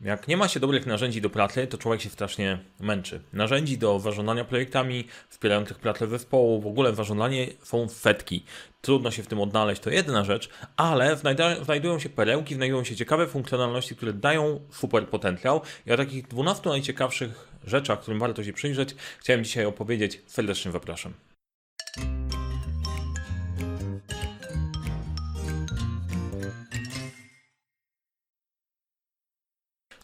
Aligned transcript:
Jak 0.00 0.28
nie 0.28 0.36
ma 0.36 0.48
się 0.48 0.60
dobrych 0.60 0.86
narzędzi 0.86 1.20
do 1.20 1.30
pracy, 1.30 1.66
to 1.66 1.78
człowiek 1.78 2.00
się 2.00 2.08
strasznie 2.08 2.58
męczy. 2.80 3.20
Narzędzi 3.32 3.78
do 3.78 4.00
zarządzania 4.00 4.44
projektami, 4.44 5.04
wspierających 5.28 5.78
pracę 5.78 6.06
zespołu, 6.06 6.60
w 6.60 6.66
ogóle 6.66 6.94
zarządzanie 6.94 7.46
są 7.62 7.88
setki. 7.88 8.44
Trudno 8.80 9.10
się 9.10 9.22
w 9.22 9.26
tym 9.26 9.40
odnaleźć, 9.40 9.82
to 9.82 9.90
jedna 9.90 10.24
rzecz, 10.24 10.48
ale 10.76 11.16
znajdują 11.62 11.98
się 11.98 12.08
perełki, 12.08 12.54
znajdują 12.54 12.84
się 12.84 12.96
ciekawe 12.96 13.26
funkcjonalności, 13.26 13.96
które 13.96 14.12
dają 14.12 14.60
super 14.70 15.08
potencjał. 15.08 15.60
I 15.86 15.92
o 15.92 15.96
takich 15.96 16.28
12 16.28 16.68
najciekawszych 16.68 17.48
rzeczach, 17.64 18.00
którym 18.00 18.20
warto 18.20 18.44
się 18.44 18.52
przyjrzeć, 18.52 18.94
chciałem 19.20 19.44
dzisiaj 19.44 19.64
opowiedzieć. 19.64 20.22
Serdecznie 20.26 20.72
zapraszam. 20.72 21.12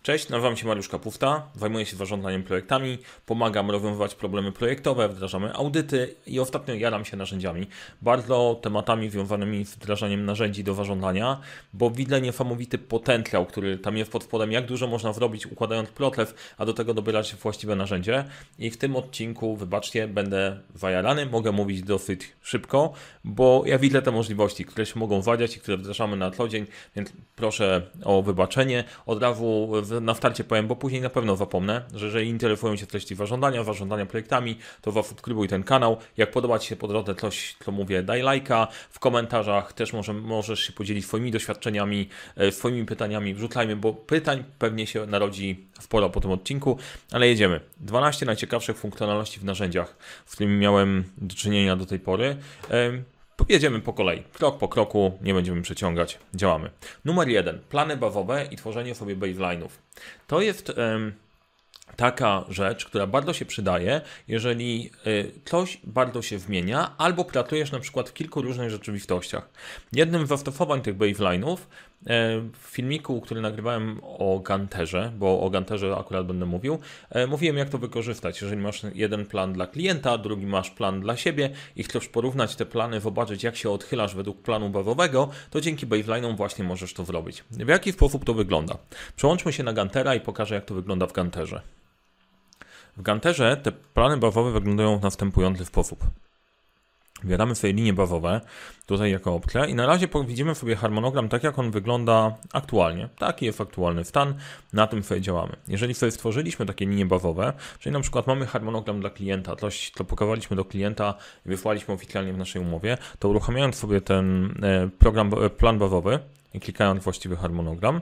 Cześć, 0.05 0.29
nazywam 0.29 0.57
się 0.57 0.67
Mariusz 0.67 0.89
Kapufta, 0.89 1.49
zajmuję 1.55 1.87
się 1.87 1.97
zarządzaniem 1.97 2.43
projektami, 2.43 2.99
pomagam 3.27 3.71
rozwiązywać 3.71 4.15
problemy 4.15 4.53
projektowe, 4.53 5.09
wdrażamy 5.09 5.55
audyty 5.55 6.15
i 6.27 6.41
ostatnio 6.41 6.75
jaram 6.75 7.05
się 7.05 7.17
narzędziami, 7.17 7.67
bardzo 8.03 8.61
tematami 8.63 9.11
związanymi 9.11 9.65
z 9.65 9.75
wdrażaniem 9.75 10.25
narzędzi 10.25 10.65
do 10.65 10.75
zarządzania, 10.75 11.41
bo 11.73 11.91
widzę 11.91 12.21
niesamowity 12.21 12.79
potencjał, 12.79 13.47
który 13.47 13.79
tam 13.79 13.97
jest 13.97 14.11
pod 14.13 14.25
spodem, 14.25 14.53
jak 14.53 14.67
dużo 14.67 14.87
można 14.87 15.13
zrobić 15.13 15.47
układając 15.47 15.89
proces, 15.91 16.35
a 16.59 16.67
do 16.67 16.73
tego 16.73 16.95
dobierać 16.95 17.35
właściwe 17.35 17.77
narzędzie 17.77 18.25
i 18.59 18.71
w 18.71 18.77
tym 18.77 18.97
odcinku, 18.97 19.57
wybaczcie, 19.57 20.09
będę 20.09 20.61
zajarany, 20.75 21.27
mogę 21.27 21.53
mówić 21.53 21.83
dosyć 21.83 22.33
szybko, 22.43 22.93
bo 23.25 23.63
ja 23.67 23.79
widzę 23.79 24.03
te 24.03 24.11
możliwości, 24.11 24.65
które 24.65 24.87
się 24.87 25.01
mogą 25.01 25.23
wadziać 25.23 25.57
i 25.57 25.61
które 25.61 25.77
wdrażamy 25.77 26.17
na 26.17 26.31
co 26.31 26.49
dzień, 26.49 26.67
więc 26.97 27.13
proszę 27.37 27.83
o 28.05 28.23
wybaczenie. 28.23 28.85
Od 29.07 29.23
razu 29.23 29.69
na 30.01 30.15
starcie 30.15 30.45
powiem, 30.45 30.67
bo 30.67 30.77
później 30.77 31.03
na 31.03 31.11
pewno 31.11 31.37
zapomnę, 31.37 31.83
że 31.95 32.07
jeżeli 32.07 32.29
interesują 32.29 32.77
się 32.77 32.87
treści 32.87 33.15
warządania, 33.15 33.65
warządania 33.65 34.07
projektami, 34.07 34.59
to 34.81 34.93
zasubskrybuj 34.93 35.49
ten 35.49 35.63
kanał. 35.63 35.97
Jak 36.17 36.31
podoba 36.31 36.59
Ci 36.59 36.69
się 36.69 36.77
po 36.77 36.89
drodze 36.89 37.15
coś, 37.15 37.57
co 37.65 37.73
mówię, 37.73 38.03
daj 38.03 38.23
lajka. 38.23 38.69
W 38.91 38.99
komentarzach 38.99 39.73
też 39.73 39.93
może, 39.93 40.13
możesz 40.13 40.61
się 40.61 40.73
podzielić 40.73 41.07
swoimi 41.07 41.31
doświadczeniami, 41.31 42.09
e, 42.37 42.53
swoimi 42.53 42.85
pytaniami. 42.85 43.35
Wrzucajmy, 43.35 43.77
bo 43.77 43.93
pytań 43.93 44.45
pewnie 44.59 44.87
się 44.87 45.07
narodzi 45.07 45.67
sporo 45.81 46.11
po 46.11 46.21
tym 46.21 46.31
odcinku, 46.31 46.79
ale 47.13 47.29
jedziemy. 47.29 47.61
12 47.81 48.27
najciekawszych 48.27 48.79
funkcjonalności 48.79 49.41
w 49.41 49.45
narzędziach, 49.45 49.97
z 50.27 50.35
którymi 50.35 50.57
miałem 50.57 51.05
do 51.19 51.35
czynienia 51.35 51.77
do 51.77 51.87
tej 51.87 51.99
pory. 51.99 52.37
Jedziemy 53.49 53.81
po 53.81 53.93
kolei, 53.93 54.23
krok 54.33 54.59
po 54.59 54.69
kroku, 54.69 55.19
nie 55.23 55.35
będziemy 55.35 55.63
przeciągać, 55.63 56.19
działamy. 56.35 56.71
Numer 57.05 57.29
jeden, 57.29 57.59
plany 57.59 57.97
bazowe 57.97 58.47
i 58.51 58.57
tworzenie 58.57 58.95
sobie 58.95 59.17
baseline'ów. 59.17 59.69
To 60.27 60.41
jest 60.41 60.73
taka 61.97 62.45
rzecz, 62.49 62.87
która 62.87 63.07
bardzo 63.07 63.33
się 63.33 63.45
przydaje, 63.45 64.01
jeżeli 64.29 64.91
y, 65.07 65.33
coś 65.45 65.81
bardzo 65.85 66.23
się 66.23 66.39
zmienia, 66.39 66.95
albo 66.99 67.25
pracujesz 67.25 67.73
na 67.73 67.81
przykład 67.81 68.09
w 68.09 68.13
kilku 68.13 68.43
różnych 68.43 68.71
rzeczywistościach. 68.71 69.49
Jednym 69.93 70.27
z 70.27 70.29
zastosowań 70.29 70.81
tych 70.83 70.97
baseline'ów 70.97 71.57
w 72.53 72.67
filmiku, 72.67 73.21
który 73.21 73.41
nagrywałem 73.41 74.01
o 74.03 74.41
Ganterze, 74.45 75.13
bo 75.19 75.41
o 75.41 75.51
Ganterze 75.51 75.97
akurat 75.97 76.27
będę 76.27 76.47
mówił, 76.47 76.79
e, 77.11 77.27
mówiłem 77.27 77.57
jak 77.57 77.69
to 77.69 77.79
wykorzystać. 77.79 78.43
Jeżeli 78.43 78.63
masz 78.63 78.83
jeden 78.95 79.27
plan 79.27 79.53
dla 79.53 79.67
klienta, 79.67 80.19
drugi 80.19 80.47
masz 80.47 80.71
plan 80.71 81.01
dla 81.01 81.17
siebie 81.17 81.51
i 81.77 81.85
chcesz 81.85 82.09
porównać 82.09 82.57
te 82.57 82.67
plany, 82.67 83.01
zobaczyć 83.01 83.43
jak 83.43 83.57
się 83.57 83.71
odchylasz 83.71 84.15
według 84.15 84.43
planu 84.43 84.71
bazowego, 84.71 85.29
to 85.51 85.61
dzięki 85.61 85.87
baseline'om 85.87 86.37
właśnie 86.37 86.65
możesz 86.65 86.95
to 86.95 87.05
zrobić. 87.05 87.45
W 87.51 87.69
jaki 87.69 87.93
sposób 87.93 88.25
to 88.25 88.35
wygląda? 88.35 88.79
Przełączmy 89.17 89.53
się 89.53 89.63
na 89.63 89.73
Gantera 89.73 90.15
i 90.15 90.21
pokażę 90.21 90.55
jak 90.55 90.65
to 90.65 90.75
wygląda 90.75 91.07
w 91.07 91.13
Ganterze. 91.13 91.61
W 92.97 93.03
Ganterze 93.03 93.57
te 93.57 93.73
plany 93.73 94.17
bazowe 94.17 94.53
wyglądają 94.53 94.99
w 94.99 95.03
następujący 95.03 95.65
sposób. 95.65 96.05
Wybieramy 97.25 97.55
sobie 97.55 97.73
linie 97.73 97.93
bazowe 97.93 98.41
tutaj 98.87 99.11
jako 99.11 99.35
opcję 99.35 99.65
i 99.67 99.75
na 99.75 99.87
razie 99.87 100.09
widzimy 100.27 100.55
sobie 100.55 100.77
harmonogram 100.77 101.29
tak, 101.29 101.43
jak 101.43 101.59
on 101.59 101.71
wygląda 101.71 102.35
aktualnie. 102.53 103.09
Taki 103.19 103.47
jest 103.47 103.61
aktualny 103.61 104.05
stan, 104.05 104.35
na 104.73 104.87
tym 104.87 105.03
sobie 105.03 105.21
działamy. 105.21 105.57
Jeżeli 105.69 105.95
sobie 105.95 106.13
stworzyliśmy 106.13 106.67
takie 106.67 106.87
linie 106.87 107.07
bazowe, 107.07 107.53
czyli 107.79 107.93
na 107.93 108.01
przykład 108.01 108.27
mamy 108.27 108.47
harmonogram 108.47 109.01
dla 109.01 109.11
klienta, 109.11 109.57
coś, 109.57 109.91
co 109.95 110.05
pokazaliśmy 110.05 110.57
do 110.57 110.65
klienta 110.65 111.15
i 111.47 111.49
wysłaliśmy 111.49 111.95
oficjalnie 111.95 112.33
w 112.33 112.39
naszej 112.39 112.63
umowie, 112.63 112.99
to 113.19 113.29
uruchamiając 113.29 113.77
sobie 113.77 114.01
ten 114.01 114.55
e, 114.63 114.89
program, 114.99 115.31
e, 115.45 115.51
plan 115.51 115.79
bazowy 115.79 116.19
i 116.55 116.61
klikając 116.61 117.05
właściwy 117.05 117.37
harmonogram, 117.37 118.01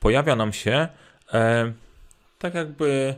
pojawia 0.00 0.36
nam 0.36 0.52
się 0.52 0.88
e, 1.32 1.72
tak 2.38 2.54
jakby 2.54 3.14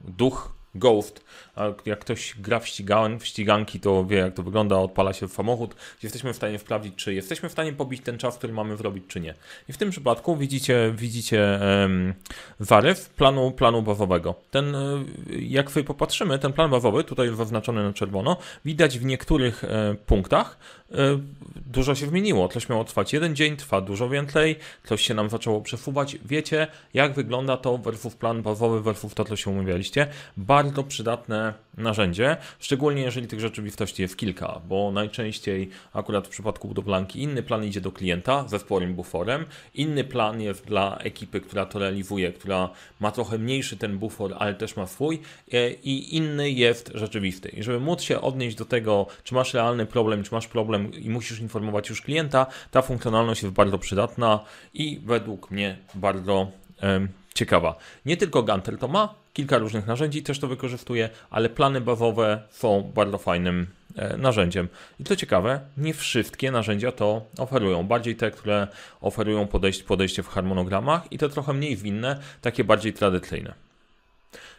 duch 0.00 0.59
Ghost. 0.74 1.24
A 1.56 1.64
jak 1.86 1.98
ktoś 1.98 2.34
gra 2.38 2.60
w, 2.60 2.68
ścigan, 2.68 3.18
w 3.18 3.26
ściganki, 3.26 3.80
to 3.80 4.04
wie 4.04 4.16
jak 4.16 4.34
to 4.34 4.42
wygląda, 4.42 4.78
odpala 4.78 5.12
się 5.12 5.28
samochód. 5.28 5.74
Jesteśmy 6.02 6.32
w 6.32 6.36
stanie 6.36 6.58
sprawdzić, 6.58 6.94
czy 6.96 7.14
jesteśmy 7.14 7.48
w 7.48 7.52
stanie 7.52 7.72
pobić 7.72 8.02
ten 8.02 8.18
czas, 8.18 8.38
który 8.38 8.52
mamy 8.52 8.76
zrobić, 8.76 9.04
czy 9.08 9.20
nie. 9.20 9.34
I 9.68 9.72
w 9.72 9.76
tym 9.76 9.90
przypadku 9.90 10.36
widzicie, 10.36 10.92
widzicie 10.96 11.60
um, 11.80 12.14
zaryw 12.60 13.08
planu, 13.08 13.52
planu 13.52 13.82
bazowego. 13.82 14.34
Ten, 14.50 14.74
e, 14.74 15.04
jak 15.38 15.70
sobie 15.70 15.84
popatrzymy, 15.84 16.38
ten 16.38 16.52
plan 16.52 16.70
bazowy, 16.70 17.04
tutaj 17.04 17.36
zaznaczony 17.36 17.82
na 17.82 17.92
czerwono, 17.92 18.36
widać 18.64 18.98
w 18.98 19.04
niektórych 19.04 19.64
e, 19.64 19.94
punktach 20.06 20.58
dużo 21.66 21.94
się 21.94 22.06
zmieniło. 22.06 22.48
Coś 22.48 22.68
miało 22.68 22.84
trwać 22.84 23.12
jeden 23.12 23.36
dzień, 23.36 23.56
trwa 23.56 23.80
dużo 23.80 24.08
więcej, 24.08 24.56
coś 24.84 25.02
się 25.02 25.14
nam 25.14 25.30
zaczęło 25.30 25.60
przesuwać. 25.60 26.16
Wiecie, 26.24 26.66
jak 26.94 27.14
wygląda 27.14 27.56
to 27.56 27.78
versus 27.78 28.14
plan 28.14 28.42
bazowy 28.42 28.82
versus 28.82 29.14
to, 29.14 29.24
co 29.24 29.36
się 29.36 29.50
umawialiście. 29.50 30.06
Bardzo 30.36 30.82
przydatne 30.84 31.54
narzędzie, 31.76 32.36
szczególnie 32.58 33.02
jeżeli 33.02 33.26
tych 33.26 33.40
rzeczywistości 33.40 34.02
jest 34.02 34.16
kilka, 34.16 34.60
bo 34.68 34.92
najczęściej 34.92 35.68
akurat 35.92 36.26
w 36.26 36.30
przypadku 36.30 36.68
budowlanki 36.68 37.22
inny 37.22 37.42
plan 37.42 37.64
idzie 37.64 37.80
do 37.80 37.92
klienta 37.92 38.48
ze 38.48 38.58
sporym 38.58 38.94
buforem, 38.94 39.44
inny 39.74 40.04
plan 40.04 40.40
jest 40.40 40.66
dla 40.66 40.98
ekipy, 40.98 41.40
która 41.40 41.66
to 41.66 41.78
realizuje, 41.78 42.32
która 42.32 42.70
ma 43.00 43.10
trochę 43.10 43.38
mniejszy 43.38 43.76
ten 43.76 43.98
bufor, 43.98 44.34
ale 44.38 44.54
też 44.54 44.76
ma 44.76 44.86
swój 44.86 45.20
e, 45.52 45.70
i 45.70 46.16
inny 46.16 46.50
jest 46.50 46.90
rzeczywisty. 46.94 47.48
I 47.48 47.62
żeby 47.62 47.80
móc 47.80 48.02
się 48.02 48.20
odnieść 48.20 48.56
do 48.56 48.64
tego, 48.64 49.06
czy 49.24 49.34
masz 49.34 49.54
realny 49.54 49.86
problem, 49.86 50.24
czy 50.24 50.34
masz 50.34 50.48
problem 50.48 50.94
i 50.94 51.10
musisz 51.10 51.40
informować 51.40 51.88
już 51.88 52.02
klienta, 52.02 52.46
ta 52.70 52.82
funkcjonalność 52.82 53.42
jest 53.42 53.54
bardzo 53.54 53.78
przydatna 53.78 54.44
i 54.74 55.00
według 55.04 55.50
mnie 55.50 55.78
bardzo 55.94 56.52
ciekawa. 57.40 57.74
Nie 58.06 58.16
tylko 58.16 58.42
Gantel 58.42 58.78
to 58.78 58.88
ma, 58.88 59.14
kilka 59.32 59.58
różnych 59.58 59.86
narzędzi 59.86 60.22
też 60.22 60.38
to 60.38 60.48
wykorzystuje, 60.48 61.10
ale 61.30 61.48
plany 61.48 61.80
bazowe 61.80 62.42
są 62.50 62.92
bardzo 62.94 63.18
fajnym 63.18 63.66
e, 63.96 64.16
narzędziem. 64.16 64.68
I 65.00 65.04
to 65.04 65.16
ciekawe, 65.16 65.60
nie 65.76 65.94
wszystkie 65.94 66.50
narzędzia 66.50 66.92
to 66.92 67.22
oferują. 67.38 67.86
Bardziej 67.86 68.16
te, 68.16 68.30
które 68.30 68.68
oferują 69.00 69.46
podejście, 69.46 69.84
podejście 69.84 70.22
w 70.22 70.28
harmonogramach 70.28 71.12
i 71.12 71.18
te 71.18 71.28
trochę 71.28 71.52
mniej 71.52 71.76
winne, 71.76 72.20
takie 72.40 72.64
bardziej 72.64 72.92
tradycyjne. 72.92 73.54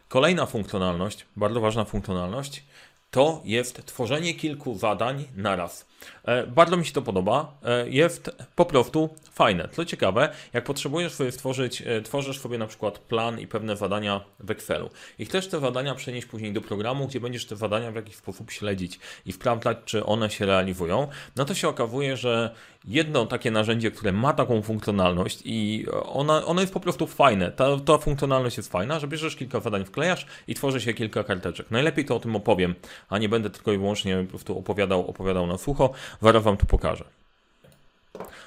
Kolejna 0.09 0.45
funkcjonalność, 0.45 1.25
bardzo 1.35 1.61
ważna 1.61 1.85
funkcjonalność, 1.85 2.63
to 3.11 3.41
jest 3.45 3.85
tworzenie 3.85 4.33
kilku 4.33 4.75
zadań 4.75 5.25
naraz. 5.35 5.90
E, 6.25 6.47
bardzo 6.47 6.77
mi 6.77 6.85
się 6.85 6.93
to 6.93 7.01
podoba. 7.01 7.53
E, 7.63 7.89
jest 7.89 8.31
po 8.55 8.65
prostu 8.65 9.09
fajne. 9.31 9.69
Co 9.71 9.85
ciekawe, 9.85 10.29
jak 10.53 10.63
potrzebujesz 10.63 11.13
sobie 11.13 11.31
stworzyć, 11.31 11.83
e, 11.85 12.01
tworzysz 12.01 12.39
sobie 12.39 12.57
na 12.57 12.67
przykład 12.67 12.99
plan 12.99 13.39
i 13.39 13.47
pewne 13.47 13.77
zadania 13.77 14.21
w 14.39 14.51
Excelu 14.51 14.89
i 15.19 15.25
chcesz 15.25 15.47
te 15.47 15.59
zadania 15.59 15.95
przenieść 15.95 16.27
później 16.27 16.53
do 16.53 16.61
programu, 16.61 17.07
gdzie 17.07 17.19
będziesz 17.19 17.45
te 17.45 17.55
zadania 17.55 17.91
w 17.91 17.95
jakiś 17.95 18.15
sposób 18.15 18.51
śledzić 18.51 18.99
i 19.25 19.31
sprawdzać, 19.31 19.77
czy 19.85 20.05
one 20.05 20.29
się 20.29 20.45
realizują, 20.45 21.07
no 21.35 21.45
to 21.45 21.53
się 21.53 21.67
okazuje, 21.67 22.17
że 22.17 22.55
jedno 22.85 23.25
takie 23.25 23.51
narzędzie, 23.51 23.91
które 23.91 24.11
ma 24.11 24.33
taką 24.33 24.61
funkcjonalność 24.61 25.41
i 25.45 25.85
ona, 26.05 26.45
ono 26.45 26.61
jest 26.61 26.73
po 26.73 26.79
prostu 26.79 27.07
fajne. 27.07 27.51
Ta, 27.51 27.79
ta 27.79 27.97
funkcjonalność 27.97 28.57
jest 28.57 28.71
fajna, 28.71 28.99
że 28.99 29.07
bierzesz 29.07 29.35
kilka 29.35 29.59
zadań, 29.59 29.85
wklejasz 29.85 30.25
i 30.47 30.55
tworzy 30.55 30.81
się 30.81 30.93
kilka 30.93 31.23
karteczek. 31.23 31.71
Najlepiej 31.71 32.05
to 32.05 32.15
o 32.15 32.19
tym 32.19 32.35
opowiem, 32.35 32.75
a 33.09 33.17
nie 33.17 33.29
będę 33.29 33.49
tylko 33.49 33.71
i 33.71 33.77
wyłącznie 33.77 34.23
po 34.23 34.29
prostu 34.29 34.59
opowiadał, 34.59 35.07
opowiadał 35.07 35.47
na 35.47 35.57
sucho. 35.57 35.90
Zaraz 36.21 36.43
Wam 36.43 36.57
to 36.57 36.65
pokażę. 36.65 37.05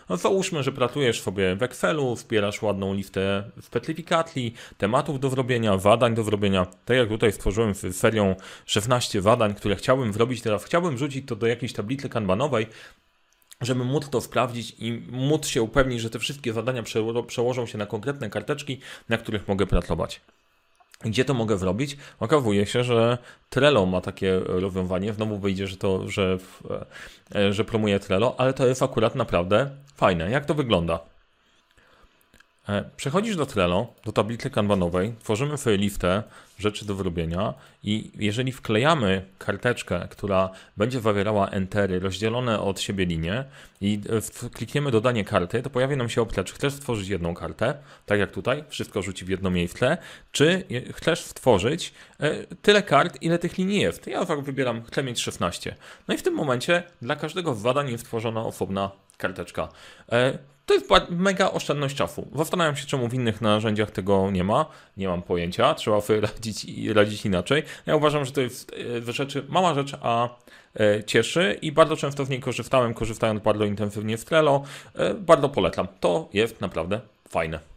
No 0.09 0.17
załóżmy, 0.17 0.63
że 0.63 0.73
pracujesz 0.73 1.23
sobie 1.23 1.57
w 1.57 1.63
Excelu, 1.63 2.17
wspierasz 2.17 2.63
ładną 2.63 2.95
listę 2.95 3.45
specyfikacji, 3.61 4.55
tematów 4.79 5.21
do 5.21 5.31
zrobienia, 5.31 5.79
zadań 5.79 6.15
do 6.15 6.23
zrobienia. 6.23 6.67
Tak 6.85 6.97
jak 6.97 7.09
tutaj 7.09 7.33
stworzyłem 7.33 7.75
serią 7.75 8.37
16 8.67 9.23
zadań, 9.23 9.55
które 9.55 9.77
chciałbym 9.77 10.13
zrobić 10.13 10.43
teraz, 10.43 10.65
chciałbym 10.65 10.99
rzucić 10.99 11.29
to 11.29 11.37
do 11.37 11.47
jakiejś 11.47 11.73
tablicy 11.73 12.09
kanbanowej, 12.09 12.67
żeby 13.61 13.85
móc 13.85 14.11
to 14.11 14.21
sprawdzić 14.21 14.77
i 14.79 14.93
móc 15.11 15.47
się 15.47 15.63
upewnić, 15.63 16.01
że 16.01 16.11
te 16.11 16.19
wszystkie 16.19 16.53
zadania 16.53 16.83
przełożą 17.27 17.67
się 17.67 17.79
na 17.79 17.87
konkretne 17.87 18.31
karteczki, 18.31 18.81
na 19.09 19.19
których 19.19 19.49
mogę 19.49 19.67
pracować. 19.67 20.21
Gdzie 21.05 21.25
to 21.25 21.35
mogę 21.35 21.59
zrobić? 21.59 21.97
Okazuje 22.21 22.67
się, 22.67 22.85
że 22.85 23.19
Trello 23.51 23.87
ma 23.87 24.01
takie 24.01 24.41
rozwiązanie. 24.41 25.13
Znowu 25.13 25.39
wyjdzie, 25.39 25.67
że 25.67 25.77
to, 25.77 26.09
że, 26.09 26.39
e, 27.35 27.53
że 27.53 27.65
promuje 27.65 28.01
Trello, 28.01 28.35
ale 28.39 28.53
to 28.53 28.67
jest 28.67 28.83
akurat 28.83 29.15
naprawdę 29.15 29.71
fajne. 29.97 30.31
Jak 30.31 30.47
to 30.47 30.55
wygląda? 30.55 31.14
E, 32.69 32.85
przechodzisz 32.97 33.37
do 33.37 33.47
Trello, 33.47 33.95
do 34.05 34.13
tablicy 34.13 34.51
kanbanowej, 34.51 35.15
tworzymy 35.23 35.59
sobie 35.59 35.77
listę 35.77 36.23
rzeczy 36.59 36.85
do 36.85 36.95
wyrobienia 36.95 37.55
i 37.83 38.11
jeżeli 38.15 38.53
wklejamy 38.53 39.25
karteczkę, 39.39 40.09
która 40.11 40.51
będzie 40.77 41.01
zawierała 41.01 41.49
entery 41.49 42.01
rozdzielone 42.01 42.61
od 42.61 42.81
siebie 42.81 43.05
linie 43.05 43.45
i 43.81 44.01
e, 44.45 44.49
klikniemy 44.51 44.91
dodanie 44.91 45.25
karty, 45.25 45.63
to 45.63 45.71
pojawi 45.71 45.97
nam 45.97 46.09
się 46.09 46.23
opcja, 46.23 46.45
czy 46.45 46.55
chcesz 46.55 46.73
stworzyć 46.73 47.09
jedną 47.09 47.35
kartę, 47.35 47.75
tak 48.07 48.19
jak 48.19 48.31
tutaj, 48.31 48.65
wszystko 48.69 49.03
rzuci 49.03 49.25
w 49.25 49.29
jedno 49.29 49.51
miejsce, 49.51 49.99
czy 50.33 50.65
chcesz 50.93 51.21
stworzyć 51.21 51.95
e, 52.21 52.45
tyle 52.45 52.83
kart, 52.83 53.23
ile 53.23 53.39
tych 53.39 53.59
linii 53.59 53.81
jest. 53.81 54.07
Ja 54.07 54.25
wybieram, 54.25 54.85
chcę 54.85 55.03
mieć 55.03 55.21
16. 55.21 55.77
No 56.09 56.15
i 56.15 56.19
w 56.19 56.23
tym 56.23 56.35
momencie 56.35 56.83
dla 57.03 57.17
każdego 57.17 57.55
zadań 57.55 57.91
jest 57.91 58.05
tworzona 58.05 58.41
osobna 58.41 58.91
karteczka. 59.19 59.69
To 60.67 60.75
jest 60.75 60.91
mega 61.11 61.51
oszczędność 61.51 61.97
czasu. 61.97 62.29
Zastanawiam 62.35 62.77
się, 62.77 62.87
czemu 62.87 63.09
w 63.09 63.15
innych 63.15 63.41
narzędziach 63.41 63.91
tego 63.91 64.31
nie 64.31 64.45
ma. 64.45 64.67
Nie 64.97 65.09
mam 65.09 65.23
pojęcia, 65.23 65.75
trzeba 65.75 66.01
sobie 66.01 66.21
radzić, 66.21 66.67
radzić 66.95 67.27
inaczej. 67.27 67.63
Ja 67.87 67.97
uważam, 67.97 68.25
że 68.25 68.33
to 68.33 68.41
jest 68.41 68.73
e, 69.09 69.13
rzeczy, 69.13 69.45
mała 69.49 69.75
rzecz, 69.75 69.97
a 70.03 70.29
e, 70.81 71.05
cieszy 71.05 71.59
i 71.63 71.73
bardzo 71.73 71.97
często 71.97 72.25
z 72.25 72.29
niej 72.29 72.41
korzystałem, 72.41 72.95
korzystając 72.95 73.43
bardzo 73.43 73.65
intensywnie 73.65 74.19
z 74.19 74.25
Trello. 74.25 74.63
E, 74.95 75.15
bardzo 75.15 75.49
polecam. 75.49 75.89
To 76.01 76.29
jest 76.33 76.61
naprawdę 76.61 77.01
fajne. 77.29 77.75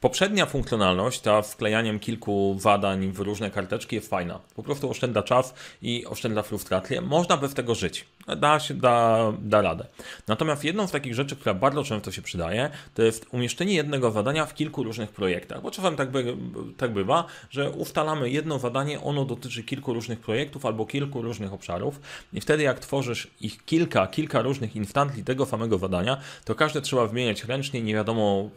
Poprzednia 0.00 0.46
funkcjonalność, 0.46 1.20
ta 1.20 1.42
wklejaniem 1.42 1.98
kilku 1.98 2.56
zadań 2.60 3.12
w 3.12 3.20
różne 3.20 3.50
karteczki 3.50 3.96
jest 3.96 4.10
fajna. 4.10 4.38
Po 4.56 4.62
prostu 4.62 4.90
oszczędza 4.90 5.22
czas 5.22 5.54
i 5.82 6.06
oszczędza 6.06 6.42
frustrację. 6.42 7.00
Można 7.00 7.36
bez 7.36 7.54
tego 7.54 7.74
żyć. 7.74 8.06
Da 8.36 8.60
się, 8.60 8.74
da, 8.74 9.32
da 9.42 9.62
radę. 9.62 9.86
Natomiast 10.28 10.64
jedną 10.64 10.86
z 10.86 10.90
takich 10.90 11.14
rzeczy, 11.14 11.36
która 11.36 11.54
bardzo 11.54 11.84
często 11.84 12.12
się 12.12 12.22
przydaje, 12.22 12.70
to 12.94 13.02
jest 13.02 13.26
umieszczenie 13.32 13.74
jednego 13.74 14.10
zadania 14.10 14.46
w 14.46 14.54
kilku 14.54 14.82
różnych 14.82 15.10
projektach. 15.10 15.62
Bo 15.62 15.70
czasem 15.70 15.96
tak, 15.96 16.10
by, 16.10 16.36
tak 16.76 16.92
bywa, 16.92 17.24
że 17.50 17.70
ustalamy 17.70 18.30
jedno 18.30 18.58
zadanie, 18.58 19.00
ono 19.00 19.24
dotyczy 19.24 19.62
kilku 19.62 19.94
różnych 19.94 20.20
projektów 20.20 20.66
albo 20.66 20.86
kilku 20.86 21.22
różnych 21.22 21.52
obszarów 21.52 22.00
i 22.32 22.40
wtedy 22.40 22.62
jak 22.62 22.78
tworzysz 22.78 23.30
ich 23.40 23.64
kilka, 23.64 24.06
kilka 24.06 24.42
różnych 24.42 24.76
instancji 24.76 25.24
tego 25.24 25.46
samego 25.46 25.78
zadania, 25.78 26.16
to 26.44 26.54
każde 26.54 26.80
trzeba 26.80 27.06
wymieniać 27.06 27.44
ręcznie, 27.44 27.82
nie 27.82 27.94
wiadomo 27.94 28.50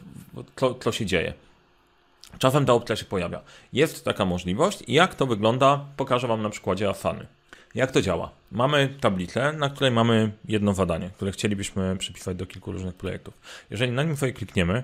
co, 0.55 0.73
co 0.73 0.91
się 0.91 1.05
dzieje. 1.05 1.33
Czasem 2.39 2.65
ta 2.65 2.73
opcja 2.73 2.95
się 2.95 3.05
pojawia. 3.05 3.41
Jest 3.73 4.05
taka 4.05 4.25
możliwość 4.25 4.83
i 4.87 4.93
jak 4.93 5.15
to 5.15 5.25
wygląda, 5.25 5.85
pokażę 5.97 6.27
Wam 6.27 6.41
na 6.41 6.49
przykładzie 6.49 6.89
Asany. 6.89 7.38
Jak 7.75 7.91
to 7.91 8.01
działa? 8.01 8.29
Mamy 8.51 8.89
tablicę, 9.01 9.53
na 9.53 9.69
której 9.69 9.91
mamy 9.91 10.31
jedno 10.45 10.73
zadanie, 10.73 11.09
które 11.15 11.31
chcielibyśmy 11.31 11.97
przypisać 11.97 12.37
do 12.37 12.45
kilku 12.45 12.71
różnych 12.71 12.95
projektów. 12.95 13.33
Jeżeli 13.69 13.91
na 13.91 14.03
nim 14.03 14.17
sobie 14.17 14.33
klikniemy 14.33 14.83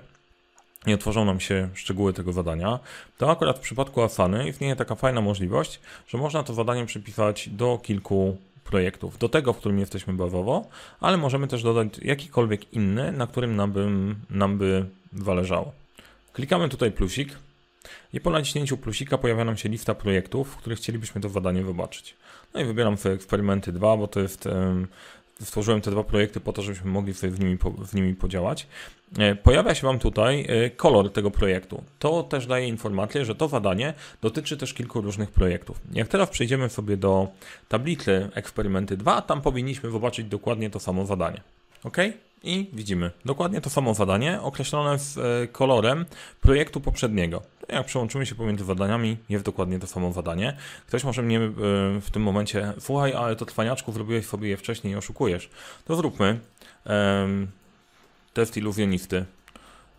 i 0.86 0.94
otworzą 0.94 1.24
nam 1.24 1.40
się 1.40 1.68
szczegóły 1.74 2.12
tego 2.12 2.32
zadania, 2.32 2.78
to 3.18 3.30
akurat 3.30 3.58
w 3.58 3.60
przypadku 3.60 4.02
Asany 4.02 4.48
istnieje 4.48 4.76
taka 4.76 4.94
fajna 4.94 5.20
możliwość, 5.20 5.80
że 6.08 6.18
można 6.18 6.42
to 6.42 6.54
zadanie 6.54 6.86
przypisać 6.86 7.48
do 7.48 7.78
kilku 7.82 8.36
projektów. 8.64 9.18
Do 9.18 9.28
tego, 9.28 9.52
w 9.52 9.58
którym 9.58 9.78
jesteśmy 9.78 10.14
bazowo, 10.14 10.66
ale 11.00 11.16
możemy 11.16 11.48
też 11.48 11.62
dodać 11.62 11.88
jakikolwiek 12.02 12.72
inny, 12.72 13.12
na 13.12 13.26
którym 13.26 13.56
nam 13.56 13.72
by, 13.72 13.88
nam 14.30 14.58
by 14.58 14.84
zależało. 15.12 15.72
Klikamy 16.32 16.68
tutaj 16.68 16.92
plusik 16.92 17.38
i 18.12 18.20
po 18.20 18.30
naciśnięciu 18.30 18.76
plusika 18.76 19.18
pojawia 19.18 19.44
nam 19.44 19.56
się 19.56 19.68
lista 19.68 19.94
projektów, 19.94 20.48
w 20.48 20.56
których 20.56 20.78
chcielibyśmy 20.78 21.20
to 21.20 21.28
zadanie 21.28 21.64
zobaczyć. 21.64 22.16
No 22.54 22.60
i 22.60 22.64
wybieram 22.64 22.96
sobie 22.96 23.14
eksperymenty 23.14 23.72
2, 23.72 23.96
bo 23.96 24.08
to 24.08 24.20
jest 24.20 24.48
stworzyłem 25.40 25.80
te 25.80 25.90
dwa 25.90 26.04
projekty 26.04 26.40
po 26.40 26.52
to, 26.52 26.62
żebyśmy 26.62 26.90
mogli 26.90 27.14
sobie 27.14 27.32
w 27.32 27.40
nimi, 27.40 27.58
w 27.78 27.94
nimi 27.94 28.14
podziałać. 28.14 28.66
E, 29.18 29.34
pojawia 29.34 29.74
się 29.74 29.86
Wam 29.86 29.98
tutaj 29.98 30.46
e, 30.48 30.70
kolor 30.70 31.12
tego 31.12 31.30
projektu. 31.30 31.82
To 31.98 32.22
też 32.22 32.46
daje 32.46 32.68
informację, 32.68 33.24
że 33.24 33.34
to 33.34 33.48
zadanie 33.48 33.94
dotyczy 34.22 34.56
też 34.56 34.74
kilku 34.74 35.00
różnych 35.00 35.30
projektów. 35.30 35.80
Jak 35.92 36.08
teraz 36.08 36.30
przejdziemy 36.30 36.68
sobie 36.68 36.96
do 36.96 37.28
tablicy 37.68 38.28
eksperymenty 38.34 38.96
2, 38.96 39.22
tam 39.22 39.42
powinniśmy 39.42 39.90
zobaczyć 39.90 40.26
dokładnie 40.26 40.70
to 40.70 40.80
samo 40.80 41.06
zadanie. 41.06 41.40
OK? 41.84 41.96
I 42.42 42.70
widzimy 42.72 43.10
dokładnie 43.24 43.60
to 43.60 43.70
samo 43.70 43.94
zadanie 43.94 44.40
określone 44.40 44.98
z 44.98 45.18
e, 45.18 45.46
kolorem 45.46 46.04
projektu 46.40 46.80
poprzedniego. 46.80 47.42
Jak 47.68 47.86
przełączymy 47.86 48.26
się 48.26 48.34
pomiędzy 48.34 48.64
zadaniami, 48.64 49.16
jest 49.28 49.44
dokładnie 49.44 49.78
to 49.78 49.86
samo 49.86 50.12
zadanie. 50.12 50.56
Ktoś 50.86 51.04
może 51.04 51.22
mnie 51.22 51.38
e, 51.38 51.50
w 52.00 52.10
tym 52.12 52.22
momencie, 52.22 52.72
słuchaj, 52.78 53.14
ale 53.14 53.36
to 53.36 53.46
trwaniaczku 53.46 53.92
zrobiłeś 53.92 54.26
sobie 54.26 54.48
je 54.48 54.56
wcześniej 54.56 54.92
i 54.92 54.96
oszukujesz. 54.96 55.50
To 55.84 55.96
zróbmy 55.96 56.38
um, 56.86 57.46
test 58.34 58.56
iluzjonisty. 58.56 59.24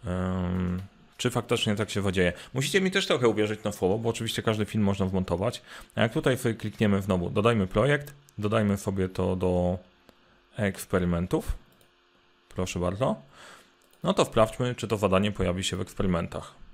Um, 0.05 0.81
czy 1.17 1.29
faktycznie 1.29 1.75
tak 1.75 1.89
się 1.89 2.01
zadzieje. 2.01 2.33
Musicie 2.53 2.81
mi 2.81 2.91
też 2.91 3.07
trochę 3.07 3.27
uwierzyć 3.27 3.63
na 3.63 3.71
słowo, 3.71 3.97
bo 3.97 4.09
oczywiście 4.09 4.41
każdy 4.41 4.65
film 4.65 4.83
można 4.83 5.05
wmontować. 5.05 5.61
A 5.95 6.01
jak 6.01 6.13
tutaj 6.13 6.37
klikniemy 6.57 7.01
znowu, 7.01 7.29
dodajmy 7.29 7.67
projekt, 7.67 8.13
dodajmy 8.37 8.77
sobie 8.77 9.09
to 9.09 9.35
do 9.35 9.77
eksperymentów. 10.57 11.51
Proszę 12.49 12.79
bardzo. 12.79 13.15
No 14.03 14.13
to 14.13 14.25
sprawdźmy, 14.25 14.75
czy 14.75 14.87
to 14.87 14.97
zadanie 14.97 15.31
pojawi 15.31 15.63
się 15.63 15.77
w 15.77 15.81
eksperymentach. 15.81 16.66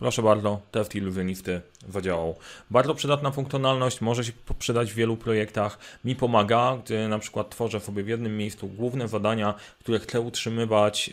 Proszę 0.00 0.22
bardzo, 0.22 0.60
test 0.70 0.94
iluzjonisty 0.94 1.60
zadziałał. 1.88 2.34
Bardzo 2.70 2.94
przydatna 2.94 3.30
funkcjonalność, 3.30 4.00
może 4.00 4.24
się 4.24 4.32
przydać 4.58 4.92
w 4.92 4.94
wielu 4.94 5.16
projektach. 5.16 5.78
Mi 6.04 6.16
pomaga, 6.16 6.78
gdy 6.84 7.08
na 7.08 7.18
przykład 7.18 7.50
tworzę 7.50 7.80
sobie 7.80 8.02
w 8.02 8.08
jednym 8.08 8.36
miejscu 8.36 8.68
główne 8.68 9.08
zadania, 9.08 9.54
które 9.80 9.98
chcę 9.98 10.20
utrzymywać 10.20 11.10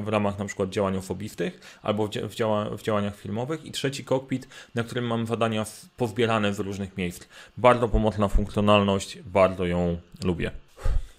w 0.00 0.08
ramach 0.08 0.38
na 0.38 0.44
przykład 0.44 0.70
działań 0.70 0.96
osobistych 0.96 1.78
albo 1.82 2.08
w, 2.08 2.34
działa 2.34 2.64
w 2.70 2.82
działaniach 2.82 3.16
filmowych 3.16 3.64
i 3.64 3.72
trzeci 3.72 4.04
kokpit, 4.04 4.48
na 4.74 4.82
którym 4.82 5.06
mam 5.06 5.26
zadania 5.26 5.66
pozbierane 5.96 6.54
z 6.54 6.58
różnych 6.58 6.96
miejsc. 6.96 7.24
Bardzo 7.56 7.88
pomocna 7.88 8.28
funkcjonalność, 8.28 9.18
bardzo 9.22 9.66
ją 9.66 9.96
lubię. 10.24 10.50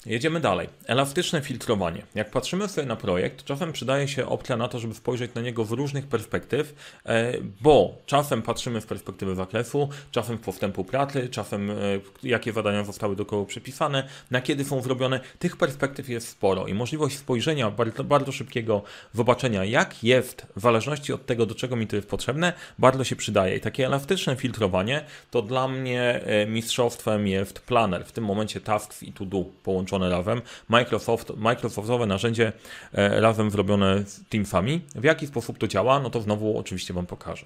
Jedziemy 0.06 0.40
dalej. 0.40 0.70
Elastyczne 0.86 1.42
filtrowanie. 1.42 2.04
Jak 2.16 2.32
patrzymy 2.32 2.68
sobie 2.68 2.88
na 2.88 2.96
projekt, 2.96 3.44
czasem 3.44 3.72
przydaje 3.72 4.08
się 4.08 4.28
opcja 4.28 4.58
na 4.58 4.68
to, 4.68 4.80
żeby 4.80 4.94
spojrzeć 4.94 5.34
na 5.34 5.42
niego 5.42 5.66
w 5.66 5.72
różnych 5.72 6.08
perspektyw, 6.08 6.76
e, 7.06 7.34
bo 7.62 7.98
czasem 8.06 8.42
patrzymy 8.42 8.82
w 8.82 8.86
perspektywy 8.86 9.36
zakresu, 9.36 9.90
czasem 10.12 10.38
postępu 10.38 10.84
pracy, 10.84 11.30
czasem 11.30 11.72
e, 11.72 11.76
jakie 12.24 12.54
zadania 12.54 12.84
zostały 12.84 13.16
do 13.16 13.26
kogo 13.26 13.48
na 14.32 14.42
kiedy 14.42 14.66
są 14.66 14.82
zrobione. 14.82 15.20
Tych 15.40 15.58
perspektyw 15.58 16.10
jest 16.10 16.28
sporo 16.28 16.68
i 16.68 16.74
możliwość 16.74 17.18
spojrzenia 17.18 17.72
bardzo, 17.72 18.04
bardzo 18.04 18.32
szybkiego, 18.32 18.84
zobaczenia 19.14 19.66
jak 19.66 20.04
jest, 20.04 20.48
w 20.56 20.62
zależności 20.62 21.14
od 21.14 21.26
tego, 21.26 21.46
do 21.46 21.56
czego 21.56 21.76
mi 21.76 21.88
to 21.88 21.96
jest 21.96 22.08
potrzebne, 22.08 22.54
bardzo 22.80 23.04
się 23.04 23.16
przydaje. 23.16 23.58
I 23.58 23.60
takie 23.60 23.86
elastyczne 23.86 24.36
filtrowanie 24.36 25.06
to 25.32 25.42
dla 25.42 25.68
mnie 25.68 26.22
e, 26.26 26.46
mistrzostwem 26.46 27.28
jest 27.28 27.60
Planner, 27.60 28.06
w 28.06 28.12
tym 28.12 28.24
momencie 28.24 28.62
Tasks 28.62 29.04
i 29.04 29.14
To 29.14 29.26
Do 29.26 29.46
połączone 29.64 29.93
połączone 29.94 30.10
razem, 30.10 30.42
Microsoft, 30.70 31.32
Microsoftowe 31.38 32.06
narzędzie 32.06 32.54
e, 32.94 33.22
razem 33.22 33.52
zrobione 33.52 34.04
z 34.06 34.30
Teamsami. 34.30 34.82
W 34.96 35.04
jaki 35.04 35.28
sposób 35.28 35.58
to 35.58 35.68
działa, 35.68 36.00
no 36.00 36.10
to 36.10 36.22
znowu 36.22 36.58
oczywiście 36.58 36.94
Wam 36.94 37.06
pokażę. 37.06 37.46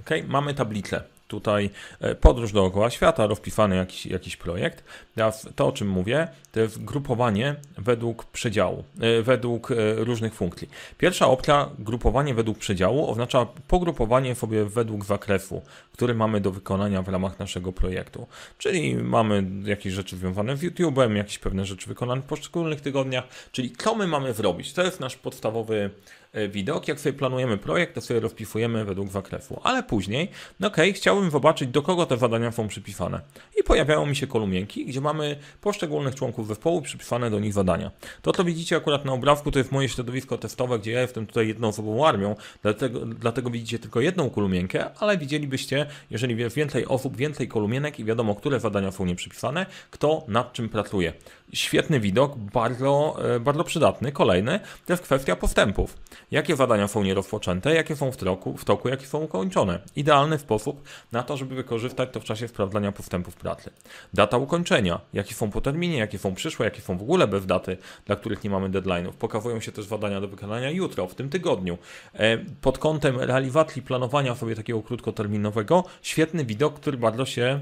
Ok, 0.00 0.10
mamy 0.28 0.54
tablicę 0.54 1.02
tutaj 1.28 1.70
e, 2.00 2.14
podróż 2.14 2.52
dookoła 2.52 2.90
świata, 2.90 3.26
rozpisany 3.26 3.76
jakiś, 3.76 4.06
jakiś 4.06 4.36
projekt. 4.36 4.84
Teraz 5.14 5.48
to, 5.56 5.66
o 5.66 5.72
czym 5.72 5.88
mówię, 5.88 6.28
to 6.52 6.60
jest 6.60 6.84
grupowanie 6.84 7.56
według 7.78 8.24
przedziału, 8.24 8.84
e, 9.00 9.22
według 9.22 9.70
e, 9.70 9.74
różnych 9.94 10.34
funkcji. 10.34 10.70
Pierwsza 10.98 11.26
opcja, 11.26 11.70
grupowanie 11.78 12.34
według 12.34 12.58
przedziału, 12.58 13.10
oznacza 13.10 13.46
pogrupowanie 13.68 14.34
sobie 14.34 14.64
według 14.64 15.04
zakresu, 15.04 15.62
który 15.92 16.14
mamy 16.14 16.40
do 16.40 16.50
wykonania 16.50 17.02
w 17.02 17.08
ramach 17.08 17.38
naszego 17.38 17.72
projektu. 17.72 18.26
Czyli 18.58 18.94
mamy 18.94 19.44
jakieś 19.64 19.92
rzeczy 19.92 20.16
związane 20.16 20.56
z 20.56 20.62
YouTube'em, 20.62 21.16
jakieś 21.16 21.38
pewne 21.38 21.66
rzeczy 21.66 21.88
wykonane 21.88 22.22
w 22.22 22.24
poszczególnych 22.24 22.80
tygodniach, 22.80 23.24
czyli 23.52 23.70
co 23.70 23.94
my 23.94 24.06
mamy 24.06 24.34
zrobić. 24.34 24.72
To 24.72 24.82
jest 24.82 25.00
nasz 25.00 25.16
podstawowy 25.16 25.90
E, 26.32 26.48
widok. 26.48 26.88
Jak 26.88 27.00
sobie 27.00 27.12
planujemy 27.12 27.58
projekt, 27.58 27.94
to 27.94 28.00
sobie 28.00 28.20
rozpisujemy 28.20 28.84
według 28.84 29.08
zakresu. 29.08 29.60
Ale 29.62 29.82
później, 29.82 30.30
no 30.60 30.68
okej, 30.68 30.92
chciałbym 30.92 31.30
zobaczyć, 31.30 31.68
do 31.68 31.82
kogo 31.82 32.06
te 32.06 32.16
zadania 32.16 32.52
są 32.52 32.68
przypisane. 32.68 33.20
I 33.60 33.62
pojawiają 33.62 34.06
mi 34.06 34.16
się 34.16 34.26
kolumnienki, 34.26 34.86
gdzie 34.86 35.00
mamy 35.00 35.36
poszczególnych 35.60 36.14
członków 36.14 36.48
zespołu 36.48 36.82
przypisane 36.82 37.30
do 37.30 37.40
nich 37.40 37.52
zadania. 37.52 37.90
To, 38.22 38.32
co 38.32 38.44
widzicie 38.44 38.76
akurat 38.76 39.04
na 39.04 39.12
obrazku, 39.12 39.50
to 39.50 39.58
jest 39.58 39.72
moje 39.72 39.88
środowisko 39.88 40.38
testowe, 40.38 40.78
gdzie 40.78 40.92
ja 40.92 41.00
jestem 41.00 41.26
tutaj 41.26 41.48
jednoosobową 41.48 42.06
armią, 42.06 42.36
dlatego, 42.62 43.06
dlatego 43.06 43.50
widzicie 43.50 43.78
tylko 43.78 44.00
jedną 44.00 44.30
kolumienkę, 44.30 44.94
ale 44.98 45.18
widzielibyście, 45.18 45.86
jeżeli 46.10 46.36
jest 46.36 46.56
więcej 46.56 46.86
osób, 46.86 47.16
więcej 47.16 47.48
kolumienek 47.48 47.98
i 48.00 48.04
wiadomo, 48.04 48.34
które 48.34 48.60
zadania 48.60 48.92
są 48.92 49.04
nieprzypisane, 49.04 49.66
kto 49.90 50.24
nad 50.28 50.52
czym 50.52 50.68
pracuje. 50.68 51.12
Świetny 51.52 52.00
widok, 52.00 52.36
bardzo, 52.36 53.16
e, 53.34 53.40
bardzo 53.40 53.64
przydatny. 53.64 54.12
Kolejny 54.12 54.60
to 54.86 54.92
jest 54.92 55.02
kwestia 55.02 55.36
postępów. 55.36 55.96
Jakie 56.30 56.56
zadania 56.56 56.88
są 56.88 57.02
nierozpoczęte, 57.02 57.74
jakie 57.74 57.96
są 57.96 58.12
w 58.12 58.16
toku, 58.16 58.56
w 58.56 58.64
toku, 58.64 58.88
jakie 58.88 59.06
są 59.06 59.18
ukończone. 59.18 59.78
Idealny 59.96 60.38
sposób 60.38 60.82
na 61.12 61.22
to, 61.22 61.36
żeby 61.36 61.54
wykorzystać 61.54 62.08
to 62.12 62.20
w 62.20 62.24
czasie 62.24 62.48
sprawdzania 62.48 62.92
postępów 62.92 63.36
pracy. 63.36 63.70
Data 64.14 64.36
ukończenia, 64.36 65.00
jakie 65.12 65.34
są 65.34 65.50
po 65.50 65.60
terminie, 65.60 65.98
jakie 65.98 66.18
są 66.18 66.34
przyszłe, 66.34 66.64
jakie 66.64 66.80
są 66.80 66.98
w 66.98 67.02
ogóle 67.02 67.28
bez 67.28 67.46
daty, 67.46 67.76
dla 68.06 68.16
których 68.16 68.44
nie 68.44 68.50
mamy 68.50 68.70
deadline'ów. 68.70 69.12
Pokazują 69.12 69.60
się 69.60 69.72
też 69.72 69.84
zadania 69.84 70.20
do 70.20 70.28
wykonania 70.28 70.70
jutro, 70.70 71.06
w 71.06 71.14
tym 71.14 71.30
tygodniu. 71.30 71.78
E, 72.14 72.38
pod 72.38 72.78
kątem 72.78 73.20
realizacji, 73.20 73.82
planowania 73.82 74.34
sobie 74.34 74.56
takiego 74.56 74.82
krótkoterminowego, 74.82 75.84
świetny 76.02 76.44
widok, 76.44 76.74
który 76.74 76.98
bardzo 76.98 77.26
się 77.26 77.60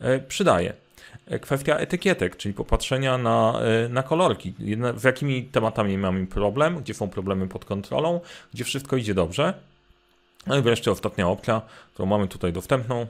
e, 0.00 0.18
przydaje. 0.18 0.85
E, 1.26 1.38
kwestia 1.38 1.76
etykietek, 1.76 2.36
czyli 2.36 2.54
popatrzenia 2.54 3.18
na, 3.18 3.60
e, 3.60 3.88
na 3.88 4.02
kolorki. 4.02 4.54
Z 4.96 5.04
jakimi 5.04 5.44
tematami 5.44 5.98
mamy 5.98 6.26
problem, 6.26 6.78
gdzie 6.78 6.94
są 6.94 7.08
problemy 7.08 7.48
pod 7.48 7.64
kontrolą, 7.64 8.20
gdzie 8.54 8.64
wszystko 8.64 8.96
idzie 8.96 9.14
dobrze. 9.14 9.54
No 10.46 10.58
i 10.58 10.62
wreszcie 10.62 10.90
ostatnia 10.90 11.28
opcja, 11.28 11.62
którą 11.94 12.06
mamy 12.06 12.28
tutaj 12.28 12.52
dostępną. 12.52 13.06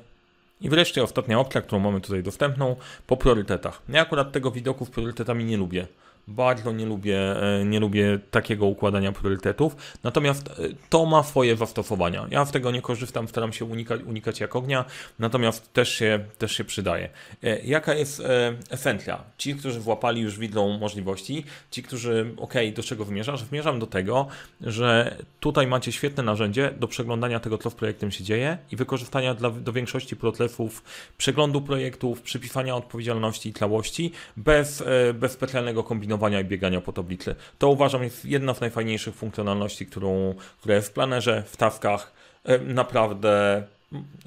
I 0.60 0.68
wreszcie 0.68 1.02
ostatnia 1.02 1.40
opcja, 1.40 1.60
którą 1.60 1.80
mamy 1.80 2.00
tutaj 2.00 2.22
dostępną, 2.22 2.76
po 3.06 3.16
priorytetach. 3.16 3.82
Ja 3.88 4.00
akurat 4.00 4.32
tego 4.32 4.50
widoku 4.50 4.84
z 4.84 4.90
priorytetami 4.90 5.44
nie 5.44 5.56
lubię. 5.56 5.86
Bardzo 6.28 6.72
nie 6.72 6.86
lubię, 6.86 7.42
e, 7.60 7.64
nie 7.64 7.80
lubię 7.80 8.18
takiego 8.30 8.66
układania 8.66 9.12
priorytetów, 9.12 9.76
natomiast 10.04 10.48
e, 10.48 10.52
to 10.88 11.06
ma 11.06 11.22
swoje 11.22 11.56
zastosowania. 11.56 12.26
Ja 12.30 12.44
z 12.44 12.52
tego 12.52 12.70
nie 12.70 12.82
korzystam, 12.82 13.28
staram 13.28 13.52
się 13.52 13.64
unikać, 13.64 14.02
unikać 14.02 14.40
jak 14.40 14.56
ognia, 14.56 14.84
natomiast 15.18 15.72
też 15.72 15.88
się, 15.88 16.24
też 16.38 16.52
się 16.52 16.64
przydaje. 16.64 17.08
E, 17.42 17.60
jaka 17.60 17.94
jest 17.94 18.22
esencja? 18.70 19.24
Ci, 19.38 19.54
którzy 19.54 19.80
włapali 19.80 20.20
już 20.22 20.38
widzą 20.38 20.78
możliwości, 20.78 21.44
ci, 21.70 21.82
którzy, 21.82 22.34
ok, 22.36 22.54
do 22.74 22.82
czego 22.82 23.04
wymierzasz? 23.04 23.44
Wymierzam 23.44 23.78
do 23.78 23.86
tego, 23.86 24.26
że 24.60 25.16
tutaj 25.40 25.66
macie 25.66 25.92
świetne 25.92 26.22
narzędzie 26.22 26.74
do 26.80 26.88
przeglądania 26.88 27.40
tego, 27.40 27.58
co 27.58 27.70
z 27.70 27.74
projektem 27.74 28.10
się 28.10 28.24
dzieje 28.24 28.58
i 28.72 28.76
wykorzystania 28.76 29.34
dla, 29.34 29.50
do 29.50 29.72
większości 29.72 30.16
procesów 30.16 30.82
przeglądu 31.18 31.60
projektów, 31.60 32.22
przypisania 32.22 32.76
odpowiedzialności 32.76 33.48
i 33.48 33.52
całości 33.52 34.12
bez, 34.36 34.84
bez 35.14 35.32
specjalnego 35.32 35.84
kombinowania 35.84 36.15
kombinowania 36.16 36.40
i 36.40 36.44
biegania 36.44 36.80
po 36.80 36.92
tablicy. 36.92 37.34
To 37.58 37.68
uważam 37.68 38.02
jest 38.02 38.24
jedna 38.24 38.54
z 38.54 38.60
najfajniejszych 38.60 39.14
funkcjonalności, 39.14 39.86
którą, 39.86 40.34
która 40.60 40.74
jest 40.74 40.88
w 40.88 40.92
planerze, 40.92 41.42
w 41.46 41.56
tawkach. 41.56 42.12
E, 42.44 42.58
naprawdę 42.58 43.62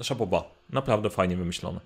szaboba, 0.02 0.44
naprawdę 0.70 1.10
fajnie 1.10 1.36
wymyślone. 1.36 1.80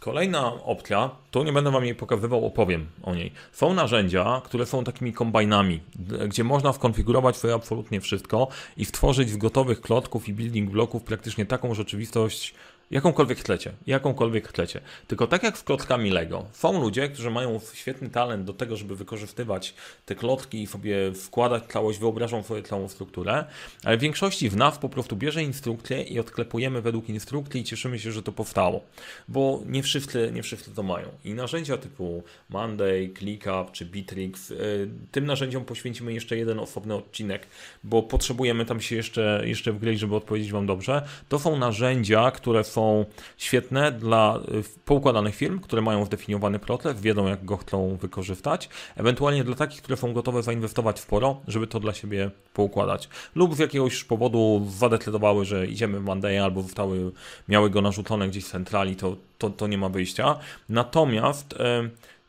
Kolejna 0.00 0.52
opcja, 0.64 1.10
to 1.30 1.44
nie 1.44 1.52
będę 1.52 1.70
Wam 1.70 1.84
jej 1.84 1.94
pokazywał, 1.94 2.46
opowiem 2.46 2.86
o 3.02 3.14
niej. 3.14 3.32
Są 3.52 3.74
narzędzia, 3.74 4.42
które 4.44 4.66
są 4.66 4.84
takimi 4.84 5.12
kombajnami, 5.12 5.80
gdzie 6.28 6.44
można 6.44 6.72
skonfigurować 6.72 7.36
sobie 7.36 7.54
absolutnie 7.54 8.00
wszystko 8.00 8.48
i 8.76 8.84
stworzyć 8.84 9.30
z 9.30 9.36
gotowych 9.36 9.80
klocków 9.80 10.28
i 10.28 10.34
building 10.34 10.70
bloków 10.70 11.02
praktycznie 11.02 11.46
taką 11.46 11.74
rzeczywistość, 11.74 12.54
Jakąkolwiek 12.90 13.38
chcecie, 13.38 13.72
jakąkolwiek 13.86 14.48
chcecie. 14.48 14.80
Tylko 15.06 15.26
tak 15.26 15.42
jak 15.42 15.58
z 15.58 15.62
klockami 15.62 16.10
Lego, 16.10 16.46
są 16.52 16.80
ludzie, 16.80 17.08
którzy 17.08 17.30
mają 17.30 17.60
świetny 17.72 18.10
talent 18.10 18.44
do 18.44 18.52
tego, 18.52 18.76
żeby 18.76 18.96
wykorzystywać 18.96 19.74
te 20.06 20.14
klocki 20.14 20.62
i 20.62 20.66
sobie 20.66 21.12
wkładać 21.12 21.62
całość, 21.72 21.98
wyobrażą 21.98 22.42
sobie 22.42 22.62
całą 22.62 22.88
strukturę, 22.88 23.44
ale 23.84 23.96
w 23.96 24.00
większości 24.00 24.48
w 24.50 24.56
NAW 24.56 24.78
po 24.78 24.88
prostu 24.88 25.16
bierze 25.16 25.42
instrukcję 25.42 26.02
i 26.02 26.20
odklepujemy 26.20 26.82
według 26.82 27.08
instrukcji 27.08 27.60
i 27.60 27.64
cieszymy 27.64 27.98
się, 27.98 28.12
że 28.12 28.22
to 28.22 28.32
powstało. 28.32 28.80
Bo 29.28 29.60
nie 29.66 29.82
wszyscy, 29.82 30.30
nie 30.34 30.42
wszyscy 30.42 30.74
to 30.74 30.82
mają. 30.82 31.08
I 31.24 31.34
narzędzia 31.34 31.76
typu 31.76 32.22
Monday, 32.48 33.10
ClickUp 33.18 33.72
czy 33.72 33.84
Bitrix, 33.84 34.50
y, 34.50 34.88
tym 35.12 35.26
narzędziom 35.26 35.64
poświęcimy 35.64 36.12
jeszcze 36.12 36.36
jeden 36.36 36.58
osobny 36.58 36.94
odcinek, 36.94 37.46
bo 37.84 38.02
potrzebujemy 38.02 38.64
tam 38.64 38.80
się 38.80 38.96
jeszcze, 38.96 39.42
jeszcze 39.44 39.72
wgryźć, 39.72 40.00
żeby 40.00 40.16
odpowiedzieć 40.16 40.52
Wam 40.52 40.66
dobrze. 40.66 41.02
To 41.28 41.38
są 41.38 41.58
narzędzia, 41.58 42.30
które 42.30 42.64
są 42.64 42.79
są 42.80 43.04
świetne 43.36 43.92
dla 43.92 44.40
y, 44.54 44.84
poukładanych 44.84 45.34
firm, 45.34 45.60
które 45.60 45.82
mają 45.82 46.04
zdefiniowany 46.04 46.58
proces, 46.58 47.00
wiedzą 47.00 47.26
jak 47.26 47.44
go 47.44 47.56
chcą 47.56 47.96
wykorzystać, 47.96 48.68
ewentualnie 48.96 49.44
dla 49.44 49.54
takich, 49.54 49.82
które 49.82 49.96
są 49.96 50.12
gotowe 50.12 50.42
zainwestować 50.42 50.96
w 50.96 51.02
sporo, 51.02 51.40
żeby 51.48 51.66
to 51.66 51.80
dla 51.80 51.94
siebie 51.94 52.30
poukładać. 52.54 53.08
Lub 53.34 53.54
z 53.54 53.58
jakiegoś 53.58 54.04
powodu 54.04 54.66
zadecydowały, 54.68 55.44
że 55.44 55.66
idziemy 55.66 56.00
w 56.00 56.04
Monday 56.04 56.42
albo 56.42 56.62
zostały, 56.62 57.12
miały 57.48 57.70
go 57.70 57.82
narzucone 57.82 58.28
gdzieś 58.28 58.44
w 58.44 58.50
centrali, 58.50 58.96
to, 58.96 59.16
to, 59.38 59.50
to 59.50 59.66
nie 59.66 59.78
ma 59.78 59.88
wyjścia. 59.88 60.38
Natomiast 60.68 61.54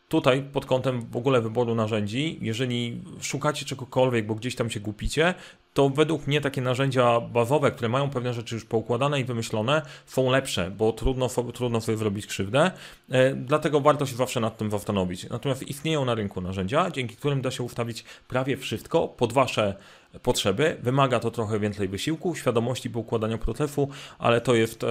tutaj 0.09 0.43
pod 0.53 0.65
kątem 0.65 1.05
w 1.11 1.17
ogóle 1.17 1.41
wyboru 1.41 1.75
narzędzi, 1.75 2.39
jeżeli 2.41 3.01
szukacie 3.21 3.65
czegokolwiek, 3.65 4.25
bo 4.25 4.35
gdzieś 4.35 4.55
tam 4.55 4.69
się 4.69 4.79
gupicie, 4.79 5.33
to 5.73 5.89
według 5.89 6.27
mnie 6.27 6.41
takie 6.41 6.61
narzędzia 6.61 7.21
bazowe, 7.21 7.71
które 7.71 7.89
mają 7.89 8.09
pewne 8.09 8.33
rzeczy 8.33 8.55
już 8.55 8.65
poukładane 8.65 9.19
i 9.19 9.23
wymyślone, 9.23 9.81
są 10.05 10.29
lepsze, 10.29 10.71
bo 10.71 10.93
trudno, 10.93 11.27
trudno 11.53 11.81
sobie 11.81 11.97
zrobić 11.97 12.27
krzywdę, 12.27 12.71
e, 13.11 13.35
dlatego 13.35 13.81
warto 13.81 14.05
się 14.05 14.15
zawsze 14.15 14.39
nad 14.39 14.57
tym 14.57 14.71
zastanowić. 14.71 15.29
Natomiast 15.29 15.63
istnieją 15.63 16.05
na 16.05 16.15
rynku 16.15 16.41
narzędzia, 16.41 16.91
dzięki 16.91 17.15
którym 17.15 17.41
da 17.41 17.51
się 17.51 17.63
ustawić 17.63 18.03
prawie 18.27 18.57
wszystko 18.57 19.07
pod 19.07 19.33
wasze 19.33 19.75
potrzeby. 20.23 20.77
Wymaga 20.83 21.19
to 21.19 21.31
trochę 21.31 21.59
więcej 21.59 21.87
wysiłku, 21.87 22.35
świadomości 22.35 22.89
poukładania 22.89 23.37
procesu, 23.37 23.89
ale 24.19 24.41
to 24.41 24.55
jest, 24.55 24.81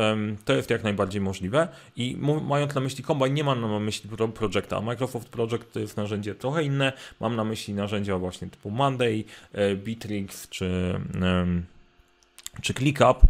to 0.45 0.53
jest 0.53 0.71
jak 0.71 0.85
najbardziej 0.85 1.21
możliwe. 1.21 1.69
I 1.97 2.17
mając 2.49 2.75
na 2.75 2.81
myśli 2.81 3.05
Combine, 3.05 3.35
nie 3.35 3.45
mam 3.45 3.61
na 3.61 3.79
myśli 3.79 4.11
Projecta. 4.35 4.81
Microsoft 4.81 5.29
Project 5.29 5.73
to 5.73 5.81
jest 5.81 5.97
narzędzie 5.97 6.35
trochę 6.35 6.65
inne. 6.65 6.93
Mam 7.21 7.37
na 7.37 7.45
myśli 7.45 7.75
narzędzia 7.75 8.19
właśnie 8.19 8.49
typu 8.49 8.71
Monday, 8.71 9.25
e, 9.53 9.77
Bitrix 9.77 10.49
czy, 10.49 11.01
czy 12.63 12.75
ClickUp. 12.75 13.27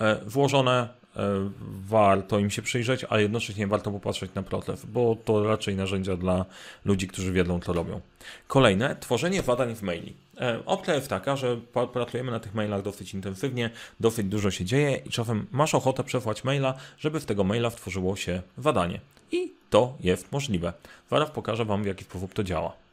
E, 0.00 0.20
włożone 0.26 0.88
e, 1.16 1.50
warto 1.86 2.38
im 2.38 2.50
się 2.50 2.62
przyjrzeć, 2.62 3.04
ale 3.04 3.22
jednocześnie 3.22 3.66
warto 3.66 3.90
popatrzeć 3.90 4.34
na 4.34 4.42
proces, 4.42 4.86
bo 4.86 5.16
to 5.24 5.44
raczej 5.44 5.76
narzędzia 5.76 6.16
dla 6.16 6.44
ludzi, 6.84 7.08
którzy 7.08 7.32
wiedzą, 7.32 7.60
co 7.60 7.72
robią. 7.72 8.00
Kolejne, 8.46 8.96
tworzenie 9.00 9.42
zadań 9.42 9.74
w 9.74 9.82
maili. 9.82 10.23
E, 10.40 10.66
opcja 10.66 10.94
jest 10.94 11.08
taka, 11.08 11.36
że 11.36 11.56
pracujemy 11.92 12.30
na 12.30 12.40
tych 12.40 12.54
mailach 12.54 12.82
dosyć 12.82 13.14
intensywnie, 13.14 13.70
dosyć 14.00 14.26
dużo 14.26 14.50
się 14.50 14.64
dzieje 14.64 14.96
i 14.96 15.10
czasem 15.10 15.46
masz 15.52 15.74
ochotę 15.74 16.04
przesłać 16.04 16.44
maila, 16.44 16.74
żeby 16.98 17.20
z 17.20 17.26
tego 17.26 17.44
maila 17.44 17.70
stworzyło 17.70 18.16
się 18.16 18.42
zadanie. 18.58 19.00
I 19.32 19.52
to 19.70 19.96
jest 20.00 20.32
możliwe. 20.32 20.72
Zaraz 21.10 21.30
pokażę 21.30 21.64
Wam, 21.64 21.82
w 21.82 21.86
jaki 21.86 22.04
sposób 22.04 22.34
to 22.34 22.44
działa. 22.44 22.83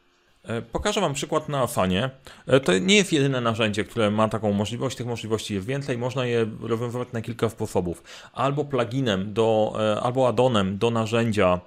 E, 0.44 0.62
pokażę 0.62 1.02
Wam 1.02 1.14
przykład 1.14 1.50
na 1.50 1.62
Asanie. 1.62 2.10
E, 2.48 2.60
to 2.60 2.78
nie 2.78 2.96
jest 2.96 3.14
jedyne 3.14 3.42
narzędzie, 3.42 3.84
które 3.84 4.12
ma 4.12 4.30
taką 4.30 4.54
możliwość. 4.54 4.98
Tych 4.98 5.08
możliwości 5.08 5.54
jest 5.54 5.68
więcej. 5.68 5.98
Można 5.98 6.26
je 6.26 6.46
rozwiązywać 6.62 7.08
na 7.14 7.22
kilka 7.22 7.50
sposobów. 7.50 8.04
Albo 8.34 8.66
pluginem, 8.66 9.34
do, 9.34 9.74
e, 9.80 10.02
albo 10.02 10.28
addonem 10.28 10.78
do 10.78 10.92
narzędzia 10.92 11.60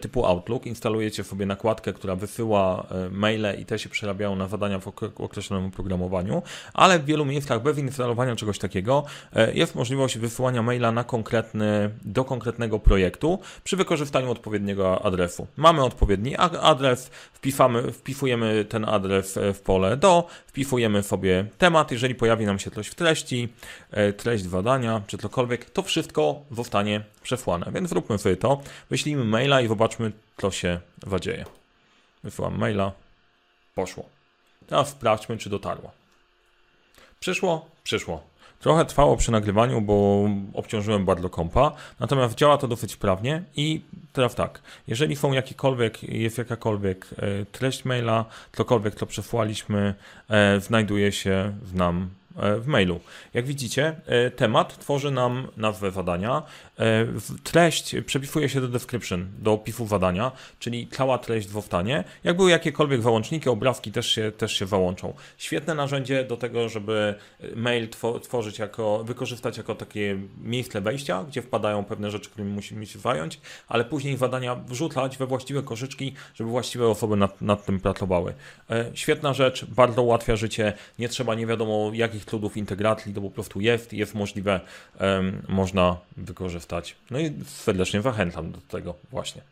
typu 0.00 0.26
Outlook. 0.26 0.66
Instalujecie 0.66 1.24
sobie 1.24 1.46
nakładkę, 1.46 1.92
która 1.92 2.16
wysyła 2.16 2.86
maile 3.10 3.60
i 3.60 3.64
te 3.66 3.78
się 3.78 3.88
przerabiają 3.88 4.36
na 4.36 4.48
zadania 4.48 4.78
w 4.78 4.88
określonym 5.16 5.66
oprogramowaniu. 5.66 6.42
Ale 6.74 6.98
w 6.98 7.04
wielu 7.04 7.24
miejscach 7.24 7.62
bez 7.62 7.78
instalowania 7.78 8.36
czegoś 8.36 8.58
takiego 8.58 9.04
jest 9.54 9.74
możliwość 9.74 10.18
wysyłania 10.18 10.62
maila 10.62 10.92
na 10.92 11.04
konkretny, 11.04 11.90
do 12.04 12.24
konkretnego 12.24 12.78
projektu 12.78 13.38
przy 13.64 13.76
wykorzystaniu 13.76 14.30
odpowiedniego 14.30 15.04
adresu. 15.04 15.46
Mamy 15.56 15.84
odpowiedni 15.84 16.36
adres, 16.60 17.10
wpisamy, 17.32 17.92
wpisamy 17.92 18.11
wpisujemy 18.12 18.64
ten 18.64 18.84
adres 18.84 19.38
w 19.54 19.60
pole 19.60 19.96
do, 19.96 20.26
wpisujemy 20.46 21.02
sobie 21.02 21.46
temat, 21.58 21.90
jeżeli 21.90 22.14
pojawi 22.14 22.46
nam 22.46 22.58
się 22.58 22.70
coś 22.70 22.88
w 22.88 22.94
treści, 22.94 23.48
e, 23.90 24.12
treść 24.12 24.44
zadania, 24.44 25.02
czy 25.06 25.18
cokolwiek, 25.18 25.70
to 25.70 25.82
wszystko 25.82 26.40
zostanie 26.50 27.04
przesłane. 27.22 27.72
Więc 27.74 27.88
zróbmy 27.88 28.18
sobie 28.18 28.36
to, 28.36 28.60
wyślijmy 28.90 29.24
maila 29.24 29.60
i 29.60 29.68
zobaczmy, 29.68 30.12
co 30.36 30.50
się 30.50 30.80
zadzieje. 31.06 31.44
Wysyłam 32.24 32.58
maila, 32.58 32.92
poszło. 33.74 34.04
Teraz 34.66 34.88
sprawdźmy, 34.88 35.38
czy 35.38 35.50
dotarło. 35.50 35.90
Przyszło? 37.20 37.66
Przyszło. 37.84 38.22
Trochę 38.60 38.84
trwało 38.84 39.16
przy 39.16 39.32
nagrywaniu, 39.32 39.80
bo 39.80 40.28
obciążyłem 40.54 41.04
bardzo 41.04 41.30
kompa, 41.30 41.72
natomiast 42.00 42.34
działa 42.34 42.58
to 42.58 42.68
dosyć 42.68 42.92
sprawnie 42.92 43.42
i 43.56 43.80
teraz 44.12 44.34
tak, 44.34 44.62
jeżeli 44.86 45.16
są 45.16 45.32
jakiekolwiek, 45.32 46.02
jest 46.02 46.38
jakakolwiek 46.38 47.06
e, 47.16 47.44
treść 47.46 47.84
maila, 47.84 48.24
cokolwiek, 48.52 48.94
co 48.94 49.06
przesłaliśmy, 49.06 49.94
e, 50.28 50.60
znajduje 50.60 51.12
się 51.12 51.52
w 51.62 51.74
nam 51.74 52.10
w 52.36 52.66
mailu. 52.66 53.00
Jak 53.34 53.46
widzicie, 53.46 53.96
e, 54.06 54.30
temat 54.30 54.78
tworzy 54.78 55.10
nam 55.10 55.48
nazwę 55.56 55.90
zadania, 55.90 56.42
treść 57.42 57.96
przepisuje 58.06 58.48
się 58.48 58.60
do 58.60 58.68
description, 58.68 59.28
do 59.38 59.52
opisu 59.52 59.86
zadania, 59.86 60.32
czyli 60.58 60.88
cała 60.88 61.18
treść 61.18 61.48
w 61.48 61.56
Oftanie. 61.56 62.04
Jak 62.24 62.36
były 62.36 62.50
jakiekolwiek 62.50 63.02
załączniki, 63.02 63.48
obrazki 63.48 63.92
też 63.92 64.06
się, 64.06 64.32
też 64.32 64.52
się 64.52 64.66
załączą. 64.66 65.14
Świetne 65.38 65.74
narzędzie 65.74 66.24
do 66.24 66.36
tego, 66.36 66.68
żeby 66.68 67.14
mail 67.56 67.88
tworzyć 68.22 68.58
jako, 68.58 69.04
wykorzystać 69.04 69.56
jako 69.56 69.74
takie 69.74 70.18
miejsce 70.42 70.80
wejścia, 70.80 71.24
gdzie 71.28 71.42
wpadają 71.42 71.84
pewne 71.84 72.10
rzeczy, 72.10 72.30
którymi 72.30 72.52
musimy 72.52 72.86
się 72.86 72.98
zająć, 72.98 73.40
ale 73.68 73.84
później 73.84 74.16
zadania 74.16 74.54
wrzucać 74.54 75.18
we 75.18 75.26
właściwe 75.26 75.62
koszyczki, 75.62 76.14
żeby 76.34 76.50
właściwe 76.50 76.88
osoby 76.88 77.16
nad, 77.16 77.40
nad 77.40 77.64
tym 77.64 77.80
pracowały. 77.80 78.34
Świetna 78.94 79.34
rzecz, 79.34 79.64
bardzo 79.64 80.02
ułatwia 80.02 80.36
życie, 80.36 80.72
nie 80.98 81.08
trzeba 81.08 81.34
nie 81.34 81.46
wiadomo 81.46 81.90
jakich 81.94 82.21
trudów 82.26 82.56
integracji, 82.56 83.14
to 83.14 83.20
po 83.20 83.30
prostu 83.30 83.60
jest, 83.60 83.92
jest 83.92 84.14
możliwe, 84.14 84.60
można 85.48 85.96
wykorzystać. 86.16 86.96
No 87.10 87.18
i 87.18 87.32
serdecznie 87.46 88.02
zachęcam 88.02 88.52
do 88.52 88.58
tego 88.58 88.94
właśnie. 89.10 89.42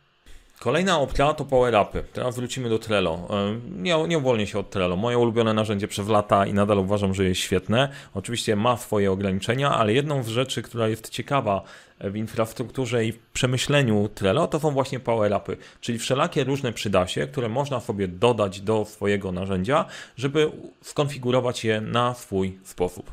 Kolejna 0.61 1.01
opcja 1.01 1.35
to 1.35 1.45
power 1.45 1.75
upy. 1.75 2.05
Teraz 2.13 2.37
wrócimy 2.37 2.69
do 2.69 2.79
Trello. 2.79 3.29
Nie, 3.77 4.09
nie 4.09 4.19
uwolnię 4.19 4.47
się 4.47 4.59
od 4.59 4.71
Trello. 4.71 4.97
Moje 4.97 5.19
ulubione 5.19 5.55
narzędzie 5.55 5.89
przez 5.89 6.09
lata 6.09 6.47
i 6.47 6.55
nadal 6.55 6.79
uważam, 6.79 7.15
że 7.15 7.25
jest 7.25 7.41
świetne. 7.41 7.89
Oczywiście 8.15 8.57
ma 8.57 8.77
swoje 8.77 9.13
ograniczenia, 9.13 9.71
ale 9.71 9.93
jedną 9.93 10.23
z 10.23 10.29
rzeczy, 10.29 10.63
która 10.63 10.89
jest 10.89 11.09
ciekawa 11.09 11.63
w 12.01 12.17
infrastrukturze 12.17 13.05
i 13.05 13.13
w 13.13 13.19
przemyśleniu 13.19 14.09
Trello, 14.15 14.47
to 14.47 14.61
są 14.61 14.71
właśnie 14.71 15.01
power 15.01 15.33
upy, 15.33 15.57
czyli 15.81 15.99
wszelakie 15.99 16.45
różne 16.45 16.73
przydasie, 16.73 17.27
które 17.27 17.49
można 17.49 17.81
sobie 17.81 18.09
dodać 18.09 18.61
do 18.61 18.85
swojego 18.85 19.33
narzędzia, 19.33 19.85
żeby 20.17 20.51
skonfigurować 20.83 21.65
je 21.65 21.81
na 21.81 22.15
swój 22.15 22.59
sposób. 22.65 23.11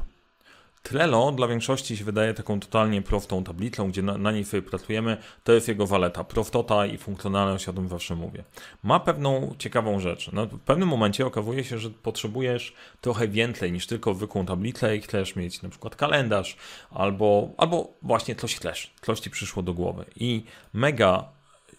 Trello 0.88 1.32
dla 1.32 1.48
większości 1.48 1.98
się 1.98 2.03
wydaje 2.03 2.34
taką 2.34 2.60
totalnie 2.60 3.01
prostą 3.01 3.44
tablicą, 3.44 3.89
gdzie 3.89 4.01
na, 4.01 4.17
na 4.17 4.32
niej 4.32 4.46
sobie 4.46 4.62
pracujemy. 4.62 5.17
To 5.44 5.53
jest 5.53 5.67
jego 5.67 5.88
waleta, 5.88 6.24
prostota 6.24 6.86
i 6.86 6.98
funkcjonalność, 6.98 7.70
o 7.70 7.74
tym 7.74 7.89
zawsze 7.89 8.15
mówię. 8.15 8.44
Ma 8.84 9.00
pewną 9.00 9.56
ciekawą 9.60 10.00
rzecz. 10.00 10.32
No, 10.34 10.46
w 10.46 10.60
pewnym 10.60 10.89
momencie 10.89 11.25
okazuje 11.25 11.63
się, 11.63 11.77
że 11.77 11.89
potrzebujesz 11.89 12.74
trochę 13.01 13.27
więcej 13.27 13.72
niż 13.72 13.88
tylko 13.88 14.13
zwykłą 14.13 14.46
tablicę 14.46 14.96
i 14.98 15.01
chcesz 15.01 15.36
mieć 15.36 15.62
na 15.62 15.70
przykład 15.70 15.96
kalendarz 15.96 16.58
albo, 16.91 17.50
albo 17.58 17.94
właśnie 18.01 18.36
coś 18.36 18.56
chcesz, 18.56 18.94
coś 19.01 19.20
ci 19.20 19.29
przyszło 19.29 19.63
do 19.63 19.74
głowy. 19.74 20.06
I 20.15 20.44
mega 20.74 21.29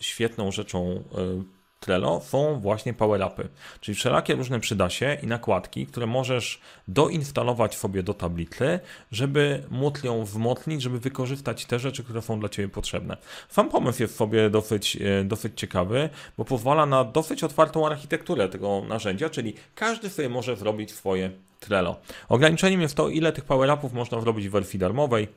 świetną 0.00 0.52
rzeczą 0.52 1.04
yy, 1.16 1.57
Trello 1.80 2.20
są 2.20 2.60
właśnie 2.60 2.94
power-upy, 2.94 3.48
czyli 3.80 3.94
wszelakie 3.94 4.34
różne 4.34 4.60
przydasie 4.60 5.16
i 5.22 5.26
nakładki, 5.26 5.86
które 5.86 6.06
możesz 6.06 6.60
doinstalować 6.88 7.76
sobie 7.76 8.02
do 8.02 8.14
tablicy, 8.14 8.80
żeby 9.12 9.62
móc 9.70 10.02
ją 10.04 10.24
wzmocnić, 10.24 10.82
żeby 10.82 11.00
wykorzystać 11.00 11.66
te 11.66 11.78
rzeczy, 11.78 12.04
które 12.04 12.22
są 12.22 12.40
dla 12.40 12.48
Ciebie 12.48 12.68
potrzebne. 12.68 13.16
Sam 13.48 13.68
pomysł 13.68 14.02
jest 14.02 14.16
sobie 14.16 14.50
dosyć, 14.50 14.96
e, 14.96 15.24
dosyć 15.24 15.52
ciekawy, 15.60 16.08
bo 16.38 16.44
pozwala 16.44 16.86
na 16.86 17.04
dosyć 17.04 17.44
otwartą 17.44 17.86
architekturę 17.86 18.48
tego 18.48 18.82
narzędzia, 18.88 19.30
czyli 19.30 19.54
każdy 19.74 20.10
sobie 20.10 20.28
może 20.28 20.56
zrobić 20.56 20.92
swoje 20.92 21.30
Trello. 21.60 22.00
Ograniczeniem 22.28 22.80
jest 22.80 22.94
to, 22.94 23.08
ile 23.08 23.32
tych 23.32 23.44
power-upów 23.44 23.92
można 23.92 24.20
zrobić 24.20 24.48
w 24.48 24.50
wersji 24.50 24.78
darmowej, 24.78 25.28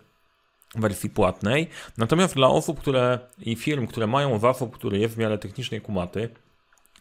wersji 0.75 1.10
płatnej. 1.10 1.68
Natomiast 1.98 2.36
dla 2.36 2.48
osób, 2.48 2.80
które 2.80 3.20
i 3.40 3.56
firm, 3.56 3.88
które 3.88 4.08
mają 4.08 4.40
zasób, 4.40 4.75
który 4.75 5.00
jest 5.00 5.16
w 5.16 5.18
miarę 5.18 5.38
technicznie 5.38 5.82
kumaty, 5.82 6.30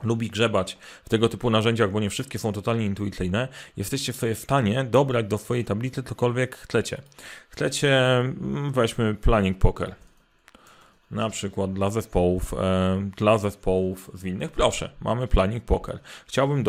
lubi 0.03 0.31
grzebać 0.31 0.79
w 1.05 1.09
tego 1.09 1.29
typu 1.29 1.51
narzędziach, 1.51 1.91
bo 1.91 2.01
nie 2.01 2.11
wszystkie 2.11 2.39
są 2.39 2.53
totalnie 2.53 2.87
intuicyjne, 2.87 3.49
jesteście 3.77 4.13
w 4.13 4.21
stanie 4.35 4.85
dobrać 4.85 5.27
do 5.27 5.39
swojej 5.39 5.65
tablicy 5.65 6.03
cokolwiek 6.03 6.57
chcecie. 6.57 7.03
Chcecie, 7.49 7.99
mm, 8.19 8.73
weźmy 8.73 9.15
Planning 9.15 9.59
Poker. 9.59 9.95
Na 11.11 11.31
przykład 11.31 11.73
dla 11.73 11.91
zespołów, 11.91 12.55
e, 12.55 13.11
dla 13.17 13.39
zespołów 13.39 14.11
zwinnych. 14.15 14.51
Proszę, 14.51 14.91
mamy 15.01 15.27
Planning 15.27 15.65
Poker. 15.65 15.99
Chciałbym 16.27 16.63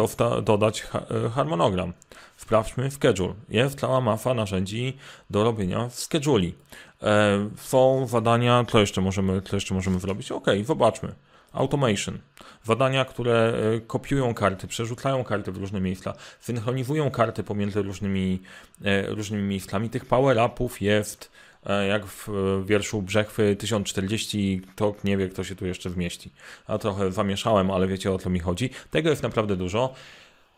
dodać 0.43 0.81
ha 0.81 1.05
e, 1.25 1.29
harmonogram. 1.29 1.93
Sprawdźmy 2.37 2.91
schedule. 2.91 3.33
Jest 3.49 3.79
cała 3.79 4.01
masa 4.01 4.33
narzędzi 4.33 4.97
do 5.29 5.43
robienia 5.43 5.89
scheduli. 5.89 6.55
E, 7.03 7.49
są 7.57 8.07
zadania, 8.07 8.65
co 8.71 8.79
jeszcze 8.79 9.01
możemy, 9.01 9.41
co 9.41 9.55
jeszcze 9.55 9.73
możemy 9.73 9.99
zrobić? 9.99 10.31
Ok, 10.31 10.45
zobaczmy. 10.65 11.15
Automation. 11.53 12.19
Zadania, 12.63 13.05
które 13.05 13.53
e, 13.75 13.79
kopiują 13.79 14.33
karty, 14.33 14.67
przerzucają 14.67 15.23
karty 15.23 15.51
w 15.51 15.57
różne 15.57 15.81
miejsca, 15.81 16.13
synchronizują 16.39 17.11
karty 17.11 17.43
pomiędzy 17.43 17.81
różnymi, 17.81 18.41
e, 18.85 19.07
różnymi 19.07 19.43
miejscami. 19.43 19.89
Tych 19.89 20.05
power-upów 20.05 20.81
jest 20.81 21.31
jak 21.89 22.05
w 22.05 22.27
wierszu 22.65 23.01
Brzechwy 23.01 23.55
1040, 23.55 24.61
to 24.75 24.95
nie 25.03 25.17
wie, 25.17 25.29
kto 25.29 25.43
się 25.43 25.55
tu 25.55 25.65
jeszcze 25.65 25.89
wmieści. 25.89 26.31
A 26.67 26.77
trochę 26.77 27.11
zamieszałem, 27.11 27.71
ale 27.71 27.87
wiecie 27.87 28.11
o 28.11 28.17
co 28.17 28.29
mi 28.29 28.39
chodzi. 28.39 28.69
Tego 28.91 29.09
jest 29.09 29.23
naprawdę 29.23 29.55
dużo. 29.55 29.93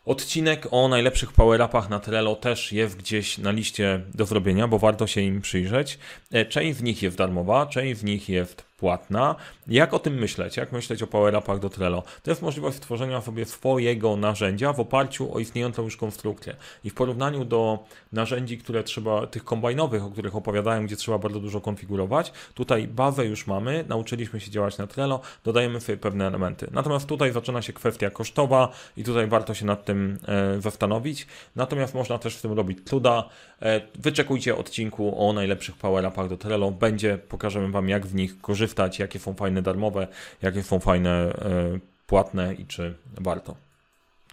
Odcinek 0.04 0.66
o 0.70 0.88
najlepszych 0.88 1.32
power-upach 1.32 1.90
na 1.90 2.00
Trello 2.00 2.36
też 2.36 2.72
jest 2.72 2.96
gdzieś 2.96 3.38
na 3.38 3.50
liście 3.50 4.00
do 4.14 4.26
zrobienia, 4.26 4.68
bo 4.68 4.78
warto 4.78 5.06
się 5.06 5.20
im 5.20 5.40
przyjrzeć. 5.40 5.98
E, 6.32 6.46
część 6.46 6.78
z 6.78 6.82
nich 6.82 7.02
jest 7.02 7.16
darmowa, 7.16 7.66
część 7.66 8.00
z 8.00 8.04
nich 8.04 8.28
jest 8.28 8.64
płatna. 8.76 9.34
Jak 9.66 9.94
o 9.94 9.98
tym 9.98 10.14
myśleć? 10.14 10.56
Jak 10.56 10.72
myśleć 10.72 11.02
o 11.02 11.06
power-upach 11.06 11.58
do 11.58 11.70
Trello? 11.70 12.02
To 12.22 12.30
jest 12.30 12.42
możliwość 12.42 12.76
stworzenia 12.76 13.20
sobie 13.20 13.44
swojego 13.44 14.16
narzędzia 14.16 14.72
w 14.72 14.80
oparciu 14.80 15.34
o 15.34 15.38
istniejącą 15.38 15.82
już 15.82 15.96
konstrukcję. 15.96 16.56
I 16.84 16.90
w 16.90 16.94
porównaniu 16.94 17.44
do 17.44 17.78
narzędzi, 18.12 18.58
które 18.58 18.82
trzeba, 18.82 19.26
tych 19.26 19.44
kombajnowych, 19.44 20.04
o 20.04 20.10
których 20.10 20.36
opowiadałem, 20.36 20.86
gdzie 20.86 20.96
trzeba 20.96 21.18
bardzo 21.18 21.40
dużo 21.40 21.60
konfigurować, 21.60 22.32
tutaj 22.54 22.88
bazę 22.88 23.26
już 23.26 23.46
mamy, 23.46 23.84
nauczyliśmy 23.88 24.40
się 24.40 24.50
działać 24.50 24.78
na 24.78 24.86
Trello, 24.86 25.20
dodajemy 25.44 25.80
sobie 25.80 25.98
pewne 25.98 26.26
elementy. 26.26 26.68
Natomiast 26.72 27.06
tutaj 27.06 27.32
zaczyna 27.32 27.62
się 27.62 27.72
kwestia 27.72 28.10
kosztowa 28.10 28.68
i 28.96 29.04
tutaj 29.04 29.26
warto 29.26 29.54
się 29.54 29.66
nad 29.66 29.84
tym 29.84 30.18
e, 30.28 30.60
zastanowić. 30.60 31.26
Natomiast 31.56 31.94
można 31.94 32.18
też 32.18 32.36
w 32.36 32.42
tym 32.42 32.52
robić 32.52 32.78
cuda. 32.84 33.28
E, 33.62 33.80
wyczekujcie 33.98 34.56
odcinku 34.56 35.28
o 35.28 35.32
najlepszych 35.32 35.76
power-upach 35.76 36.28
do 36.28 36.36
Trello. 36.36 36.70
Będzie, 36.70 37.18
pokażemy 37.18 37.70
Wam 37.70 37.88
jak 37.88 38.06
w 38.06 38.14
nich 38.14 38.40
korzystać 38.40 38.63
korzystać, 38.64 38.98
jakie 38.98 39.18
są 39.18 39.34
fajne 39.34 39.62
darmowe, 39.62 40.08
jakie 40.42 40.62
są 40.62 40.80
fajne 40.80 41.10
e, 41.10 41.78
płatne 42.06 42.54
i 42.54 42.66
czy 42.66 42.94
warto. 43.20 43.56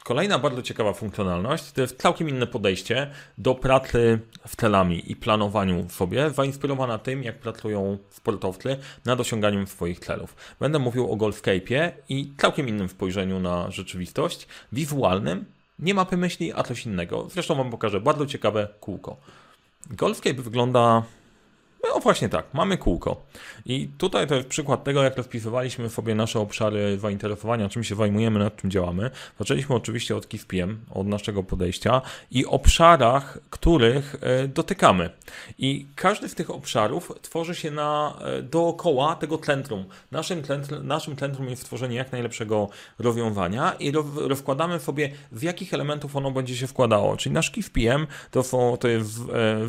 Kolejna 0.03 0.39
bardzo 0.39 0.61
ciekawa 0.61 0.93
funkcjonalność 0.93 1.71
to 1.71 1.81
jest 1.81 2.01
całkiem 2.01 2.29
inne 2.29 2.47
podejście 2.47 3.11
do 3.37 3.55
pracy 3.55 4.19
z 4.47 4.55
celami 4.55 5.11
i 5.11 5.15
planowaniu 5.15 5.89
sobie, 5.89 6.29
zainspirowana 6.29 6.97
tym, 6.97 7.23
jak 7.23 7.39
pracują 7.39 7.97
sportowcy 8.09 8.77
nad 9.05 9.19
osiąganiem 9.19 9.67
swoich 9.67 9.99
celów. 9.99 10.35
Będę 10.59 10.79
mówił 10.79 11.11
o 11.11 11.15
Golfcape'ie 11.15 11.91
i 12.09 12.31
całkiem 12.37 12.67
innym 12.67 12.89
spojrzeniu 12.89 13.39
na 13.39 13.71
rzeczywistość, 13.71 14.47
wizualnym, 14.71 15.45
nie 15.79 15.93
mapy 15.93 16.17
myśli, 16.17 16.53
a 16.55 16.63
coś 16.63 16.85
innego. 16.85 17.27
Zresztą 17.29 17.55
Wam 17.55 17.71
pokażę 17.71 18.01
bardzo 18.01 18.25
ciekawe 18.25 18.67
kółko. 18.79 19.17
Golfcape 19.89 20.41
wygląda 20.41 21.03
no 21.83 21.99
właśnie 21.99 22.29
tak, 22.29 22.45
mamy 22.53 22.77
kółko. 22.77 23.21
I 23.65 23.89
tutaj 23.97 24.27
to 24.27 24.35
jest 24.35 24.47
przykład 24.47 24.83
tego, 24.83 25.03
jak 25.03 25.17
rozpisywaliśmy 25.17 25.89
sobie 25.89 26.15
nasze 26.15 26.39
obszary 26.39 26.99
zainteresowania, 26.99 27.69
czym 27.69 27.83
się 27.83 27.95
zajmujemy, 27.95 28.39
nad 28.39 28.55
czym 28.55 28.71
działamy. 28.71 29.11
Zaczęliśmy 29.39 29.75
oczywiście 29.75 30.15
od 30.15 30.27
KIFPM, 30.27 30.77
od 30.91 31.07
naszego 31.07 31.43
podejścia 31.43 32.01
i 32.31 32.45
obszarach, 32.45 33.39
których 33.49 34.15
e, 34.21 34.47
dotykamy. 34.47 35.09
I 35.57 35.87
każdy 35.95 36.29
z 36.29 36.35
tych 36.35 36.49
obszarów 36.49 37.11
tworzy 37.21 37.55
się 37.55 37.71
na, 37.71 38.17
e, 38.21 38.41
dookoła 38.41 39.15
tego 39.15 39.37
centrum. 39.37 39.85
Naszym, 40.11 40.41
naszym 40.83 41.15
centrum 41.15 41.49
jest 41.49 41.61
stworzenie 41.61 41.95
jak 41.95 42.11
najlepszego 42.11 42.69
rozwiązania 42.99 43.73
i 43.79 43.91
rozkładamy 44.15 44.79
sobie, 44.79 45.11
z 45.31 45.41
jakich 45.41 45.73
elementów 45.73 46.15
ono 46.15 46.31
będzie 46.31 46.55
się 46.55 46.67
wkładało. 46.67 47.17
Czyli 47.17 47.33
nasz 47.33 47.51
KIFPM 47.51 48.07
to, 48.31 48.43
są, 48.43 48.77
to 48.77 48.87
jest 48.87 49.19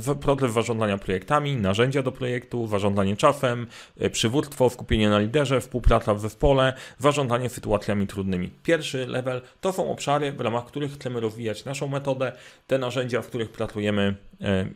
e, 0.09 0.15
proces 0.15 0.53
zarządzania 0.53 0.99
projektami, 0.99 1.57
narzędzia 1.57 2.02
do 2.03 2.13
projektu, 2.13 2.67
zarządzanie 2.67 3.17
czasem, 3.17 3.67
e, 4.01 4.11
przywództwo, 4.11 4.71
skupienie 4.71 5.11
na 5.11 5.19
liderze, 5.19 5.61
współpraca 5.61 6.15
w 6.15 6.21
zespole, 6.21 6.73
zarządzanie 6.99 7.49
sytuacjami 7.49 8.07
trudnymi. 8.07 8.51
Pierwszy 8.63 9.07
level 9.07 9.43
to 9.61 9.73
są 9.73 9.91
obszary, 9.91 10.33
w 10.33 10.41
ramach 10.41 10.65
których 10.67 10.93
chcemy 10.93 11.21
rozwijać 11.21 11.65
naszą 11.65 11.89
metodę, 11.89 12.33
te 12.67 12.79
narzędzia, 12.79 13.23
w 13.23 13.27
których 13.27 13.53
pracujemy 13.53 14.15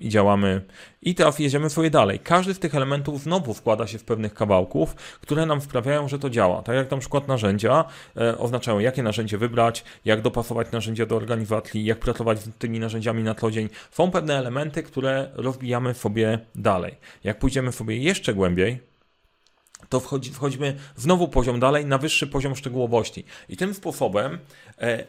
i 0.01 0.09
działamy 0.09 0.61
i 1.03 1.15
teraz 1.15 1.39
jedziemy 1.39 1.71
sobie 1.71 1.91
dalej. 1.91 2.19
Każdy 2.19 2.55
z 2.55 2.59
tych 2.59 2.75
elementów 2.75 3.23
znowu 3.23 3.55
wkłada 3.55 3.87
się 3.87 3.99
w 3.99 4.05
pewnych 4.05 4.35
kawałków, 4.35 4.95
które 4.95 5.47
nam 5.47 5.61
sprawiają, 5.61 6.09
że 6.09 6.19
to 6.19 6.31
działa. 6.31 6.63
Tak 6.63 6.77
jak 6.77 6.91
na 6.91 6.97
przykład 6.97 7.29
narzędzia 7.29 7.85
e, 8.17 8.39
oznaczają, 8.39 8.79
jakie 8.79 9.03
narzędzie 9.03 9.39
wybrać, 9.39 9.85
jak 10.05 10.23
dopasować 10.23 10.73
narzędzia 10.73 11.07
do 11.07 11.17
organizacji, 11.17 11.85
jak 11.85 11.99
pracować 11.99 12.39
z 12.39 12.51
tymi 12.59 12.81
narzędziami 12.81 13.23
na 13.23 13.35
co 13.35 13.51
dzień. 13.51 13.69
Są 13.91 14.11
pewne 14.11 14.39
elementy, 14.39 14.83
które 14.83 15.31
rozwijamy 15.35 15.95
sobie 15.95 16.39
dalej. 16.55 16.95
Jak 17.25 17.39
pójdziemy 17.39 17.73
sobie 17.73 17.97
jeszcze 17.97 18.35
głębiej, 18.35 18.81
to 19.89 20.01
wchodzi, 20.01 20.33
wchodzimy 20.33 20.77
znowu 20.97 21.29
poziom 21.29 21.61
dalej 21.61 21.87
na 21.87 21.99
wyższy 21.99 22.27
poziom 22.27 22.57
szczegółowości. 22.57 23.25
I 23.49 23.57
tym 23.57 23.75
sposobem 23.75 24.33
e, 24.35 24.66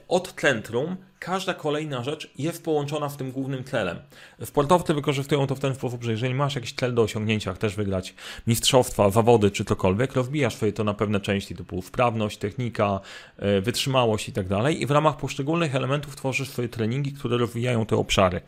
od 0.08 0.34
centrum 0.41 0.97
każda 1.19 1.53
kolejna 1.53 2.03
rzecz 2.03 2.32
jest 2.38 2.63
połączona 2.63 3.10
w 3.10 3.17
tym 3.17 3.32
głównym 3.32 3.63
celem. 3.63 3.97
Sportowcy 4.43 4.93
wykorzystują 4.93 5.47
to 5.47 5.56
w 5.56 5.60
ten 5.60 5.75
sposób, 5.75 6.03
że 6.03 6.12
jeżeli 6.12 6.34
masz 6.34 6.56
jakiś 6.56 6.73
cel 6.73 6.93
do 6.93 7.01
osiągnięcia, 7.01 7.53
chcesz 7.53 7.75
wygrać 7.75 8.13
mistrzostwa, 8.47 9.10
zawody 9.10 9.51
czy 9.51 9.65
cokolwiek, 9.65 10.13
rozbijasz 10.13 10.56
sobie 10.56 10.73
to 10.73 10.84
na 10.84 10.93
pewne 10.93 11.19
części 11.19 11.56
typu 11.56 11.82
wprawność, 11.82 12.38
technika, 12.38 12.99
e, 13.38 13.62
wytrzymałość 13.62 14.30
i 14.30 14.32
tak 14.32 14.47
dalej 14.47 14.82
i 14.82 14.86
w 14.86 14.91
ramach 14.91 15.17
poszczególnych 15.17 15.75
elementów 15.75 16.15
tworzysz 16.15 16.49
swoje 16.49 16.69
treningi, 16.69 17.13
które 17.13 17.38
rozwijają 17.38 17.86
te 17.86 17.95
obszary. 17.95 18.41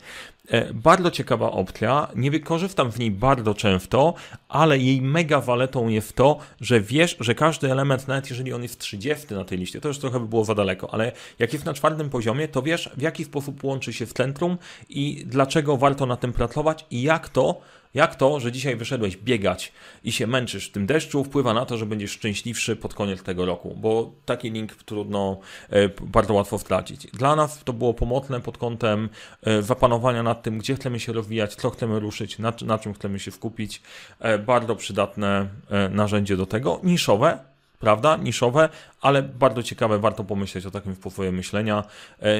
E, 0.48 0.74
bardzo 0.74 1.10
ciekawa 1.10 1.50
opcja, 1.50 2.08
nie 2.16 2.30
wykorzystam 2.30 2.92
w 2.92 2.98
niej 2.98 3.10
bardzo 3.10 3.54
często, 3.54 4.14
ale 4.48 4.78
jej 4.78 5.02
mega 5.02 5.40
waletą 5.40 5.88
jest 5.88 6.16
to, 6.16 6.38
że 6.60 6.80
wiesz, 6.80 7.16
że 7.20 7.34
każdy 7.34 7.72
element, 7.72 8.08
nawet 8.08 8.30
jeżeli 8.30 8.52
on 8.52 8.62
jest 8.62 8.78
30 8.78 9.34
na 9.34 9.44
tej 9.44 9.58
liście, 9.58 9.80
to 9.80 9.88
już 9.88 9.98
trochę 9.98 10.20
by 10.20 10.26
było 10.26 10.44
za 10.44 10.54
daleko, 10.54 10.94
ale 10.94 11.09
jak 11.38 11.52
jest 11.52 11.64
na 11.64 11.74
czwartym 11.74 12.10
poziomie, 12.10 12.48
to 12.48 12.62
wiesz 12.62 12.90
w 12.96 13.02
jaki 13.02 13.24
sposób 13.24 13.64
łączy 13.64 13.92
się 13.92 14.06
z 14.06 14.12
centrum 14.12 14.58
i 14.88 15.22
dlaczego 15.26 15.76
warto 15.76 16.06
na 16.06 16.16
tym 16.16 16.32
pracować 16.32 16.86
i 16.90 17.02
jak 17.02 17.28
to 17.28 17.60
jak 17.94 18.14
to, 18.14 18.40
że 18.40 18.52
dzisiaj 18.52 18.76
wyszedłeś 18.76 19.16
biegać 19.16 19.72
i 20.04 20.12
się 20.12 20.26
męczysz 20.26 20.68
w 20.68 20.72
tym 20.72 20.86
deszczu, 20.86 21.24
wpływa 21.24 21.54
na 21.54 21.66
to, 21.66 21.76
że 21.78 21.86
będziesz 21.86 22.10
szczęśliwszy 22.10 22.76
pod 22.76 22.94
koniec 22.94 23.22
tego 23.22 23.46
roku, 23.46 23.74
bo 23.76 24.12
taki 24.24 24.50
link 24.50 24.74
trudno, 24.74 25.38
e, 25.70 25.88
bardzo 25.88 26.34
łatwo 26.34 26.58
stracić. 26.58 27.06
Dla 27.06 27.36
nas 27.36 27.64
to 27.64 27.72
było 27.72 27.94
pomocne 27.94 28.40
pod 28.40 28.58
kątem 28.58 29.08
e, 29.42 29.62
zapanowania 29.62 30.22
nad 30.22 30.42
tym, 30.42 30.58
gdzie 30.58 30.74
chcemy 30.74 31.00
się 31.00 31.12
rozwijać, 31.12 31.54
co 31.54 31.70
chcemy 31.70 32.00
ruszyć, 32.00 32.38
na, 32.38 32.52
na 32.62 32.78
czym 32.78 32.94
chcemy 32.94 33.18
się 33.18 33.30
skupić. 33.30 33.82
E, 34.18 34.38
bardzo 34.38 34.76
przydatne 34.76 35.48
narzędzie 35.90 36.36
do 36.36 36.46
tego, 36.46 36.80
niszowe, 36.82 37.49
prawda, 37.80 38.16
niszowe, 38.16 38.68
ale 39.00 39.22
bardzo 39.22 39.62
ciekawe, 39.62 39.98
warto 39.98 40.24
pomyśleć 40.24 40.66
o 40.66 40.70
takim 40.70 40.94
sposobie 40.94 41.32
myślenia. 41.32 41.84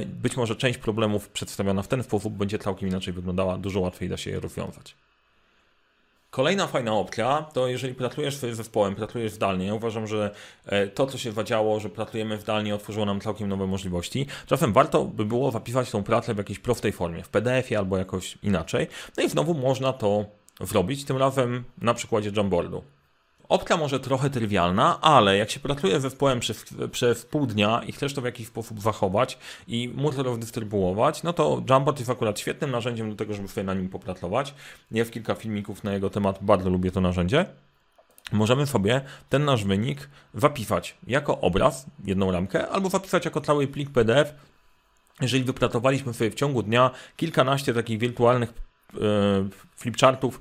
Być 0.06 0.36
może 0.36 0.56
część 0.56 0.78
problemów 0.78 1.28
przedstawiona 1.28 1.82
w 1.82 1.88
ten 1.88 2.02
sposób 2.02 2.34
będzie 2.34 2.58
całkiem 2.58 2.88
inaczej 2.88 3.14
wyglądała, 3.14 3.58
dużo 3.58 3.80
łatwiej 3.80 4.08
da 4.08 4.16
się 4.16 4.30
je 4.30 4.40
rozwiązać. 4.40 4.94
Kolejna 6.30 6.66
fajna 6.66 6.92
opcja 6.92 7.46
to 7.52 7.68
jeżeli 7.68 7.94
pracujesz 7.94 8.36
z 8.36 8.56
zespołem, 8.56 8.94
pracujesz 8.94 9.32
zdalnie. 9.32 9.66
Ja 9.66 9.74
uważam, 9.74 10.06
że 10.06 10.30
e, 10.66 10.86
to, 10.86 11.06
co 11.06 11.18
się 11.18 11.32
zadziało, 11.32 11.80
że 11.80 11.88
pracujemy 11.88 12.38
zdalnie, 12.38 12.74
otworzyło 12.74 13.06
nam 13.06 13.20
całkiem 13.20 13.48
nowe 13.48 13.66
możliwości. 13.66 14.26
Czasem 14.46 14.72
warto 14.72 15.04
by 15.04 15.24
było 15.24 15.50
zapisać 15.50 15.90
tą 15.90 16.02
pracę 16.02 16.34
w 16.34 16.38
jakiejś 16.38 16.58
prostej 16.58 16.92
formie, 16.92 17.22
w 17.22 17.28
PDF-ie 17.28 17.78
albo 17.78 17.98
jakoś 17.98 18.38
inaczej. 18.42 18.86
No 19.16 19.22
i 19.22 19.28
znowu 19.28 19.54
można 19.54 19.92
to 19.92 20.24
zrobić, 20.60 21.04
tym 21.04 21.16
razem 21.16 21.64
na 21.78 21.94
przykładzie 21.94 22.30
Jamboardu. 22.36 22.82
Opcja 23.50 23.76
może 23.76 24.00
trochę 24.00 24.30
trywialna, 24.30 25.00
ale 25.00 25.36
jak 25.36 25.50
się 25.50 25.60
pracuje 25.60 26.00
zespołem 26.00 26.40
przez, 26.40 26.64
przez 26.92 27.26
pół 27.26 27.46
dnia 27.46 27.82
i 27.86 27.92
chcesz 27.92 28.14
to 28.14 28.20
w 28.22 28.24
jakiś 28.24 28.46
sposób 28.46 28.80
zachować 28.80 29.38
i 29.68 29.88
móc 29.94 30.16
to 30.16 30.22
rozdystrybuować, 30.22 31.22
no 31.22 31.32
to 31.32 31.62
Jamboard 31.70 31.98
jest 31.98 32.10
akurat 32.10 32.40
świetnym 32.40 32.70
narzędziem 32.70 33.10
do 33.10 33.16
tego, 33.16 33.34
żeby 33.34 33.48
sobie 33.48 33.64
na 33.64 33.74
nim 33.74 33.88
popracować. 33.88 34.54
Jest 34.90 35.12
kilka 35.12 35.34
filmików 35.34 35.84
na 35.84 35.92
jego 35.92 36.10
temat, 36.10 36.38
bardzo 36.42 36.70
lubię 36.70 36.90
to 36.90 37.00
narzędzie. 37.00 37.46
Możemy 38.32 38.66
sobie 38.66 39.00
ten 39.28 39.44
nasz 39.44 39.64
wynik 39.64 40.08
zapisać 40.34 40.96
jako 41.06 41.40
obraz, 41.40 41.86
jedną 42.04 42.32
ramkę, 42.32 42.68
albo 42.68 42.88
zapisać 42.88 43.24
jako 43.24 43.40
cały 43.40 43.66
plik 43.66 43.90
PDF. 43.90 44.34
Jeżeli 45.20 45.44
wypracowaliśmy 45.44 46.14
sobie 46.14 46.30
w 46.30 46.34
ciągu 46.34 46.62
dnia 46.62 46.90
kilkanaście 47.16 47.74
takich 47.74 47.98
wirtualnych 47.98 48.52
yy, 48.94 49.00
flipchartów, 49.76 50.40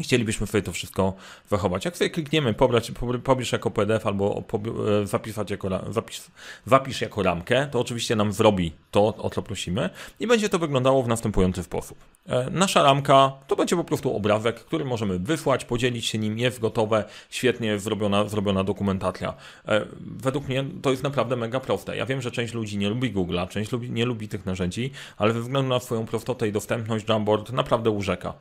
chcielibyśmy 0.00 0.46
sobie 0.46 0.62
to 0.62 0.72
wszystko 0.72 1.14
zachować. 1.50 1.84
Jak 1.84 1.96
sobie 1.96 2.10
klikniemy 2.10 2.54
pobrać, 2.54 2.92
pobierz 3.24 3.52
jako 3.52 3.70
PDF 3.70 4.06
albo 4.06 4.42
e, 5.02 5.06
zapisać 5.06 5.50
jako, 5.50 5.92
zapis, 5.92 6.30
zapisz 6.66 7.00
jako 7.00 7.22
ramkę, 7.22 7.68
to 7.70 7.80
oczywiście 7.80 8.16
nam 8.16 8.32
zrobi 8.32 8.72
to, 8.90 9.16
o 9.16 9.30
co 9.30 9.42
prosimy 9.42 9.90
i 10.20 10.26
będzie 10.26 10.48
to 10.48 10.58
wyglądało 10.58 11.02
w 11.02 11.08
następujący 11.08 11.62
sposób. 11.62 11.98
E, 12.26 12.50
nasza 12.50 12.82
ramka 12.82 13.32
to 13.46 13.56
będzie 13.56 13.76
po 13.76 13.84
prostu 13.84 14.16
obrazek, 14.16 14.56
który 14.56 14.84
możemy 14.84 15.18
wysłać, 15.18 15.64
podzielić 15.64 16.06
się 16.06 16.18
nim, 16.18 16.38
jest 16.38 16.60
gotowe, 16.60 17.04
świetnie 17.30 17.78
zrobiona, 17.78 18.28
zrobiona 18.28 18.64
dokumentacja. 18.64 19.34
E, 19.68 19.86
według 20.00 20.48
mnie 20.48 20.64
to 20.82 20.90
jest 20.90 21.02
naprawdę 21.02 21.36
mega 21.36 21.60
proste. 21.60 21.96
Ja 21.96 22.06
wiem, 22.06 22.22
że 22.22 22.30
część 22.30 22.54
ludzi 22.54 22.78
nie 22.78 22.88
lubi 22.88 23.12
Google'a, 23.12 23.48
część 23.48 23.72
lubi, 23.72 23.90
nie 23.90 24.04
lubi 24.04 24.28
tych 24.28 24.46
narzędzi, 24.46 24.90
ale 25.16 25.32
ze 25.32 25.40
względu 25.40 25.68
na 25.68 25.80
swoją 25.80 26.06
prostotę 26.06 26.48
i 26.48 26.52
dostępność 26.52 27.08
Jamboard 27.08 27.52
naprawdę 27.52 27.90
urzeka. 27.90 28.34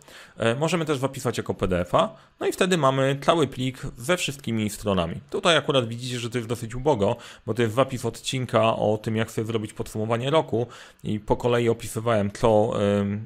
Możemy 0.60 0.86
też 0.86 0.98
zapisać 0.98 1.43
jako 1.44 1.54
PDF-a, 1.54 2.10
no 2.40 2.48
i 2.48 2.52
wtedy 2.52 2.78
mamy 2.78 3.18
cały 3.22 3.48
plik 3.48 3.82
ze 3.98 4.18
wszystkimi 4.18 4.70
stronami. 4.70 5.16
Tutaj 5.30 5.58
akurat 5.58 5.88
widzicie, 5.88 6.20
że 6.20 6.30
to 6.30 6.38
jest 6.38 6.50
dosyć 6.50 6.76
ubogo, 6.76 7.16
bo 7.46 7.54
to 7.54 7.62
jest 7.62 7.76
zapis 7.76 8.06
odcinka 8.06 8.76
o 8.76 8.98
tym, 8.98 9.16
jak 9.16 9.32
sobie 9.32 9.46
zrobić 9.46 9.74
podsumowanie 9.74 10.30
roku. 10.30 10.68
I 11.04 11.20
po 11.20 11.36
kolei 11.36 11.70
opisywałem 11.70 12.32
to, 12.32 12.80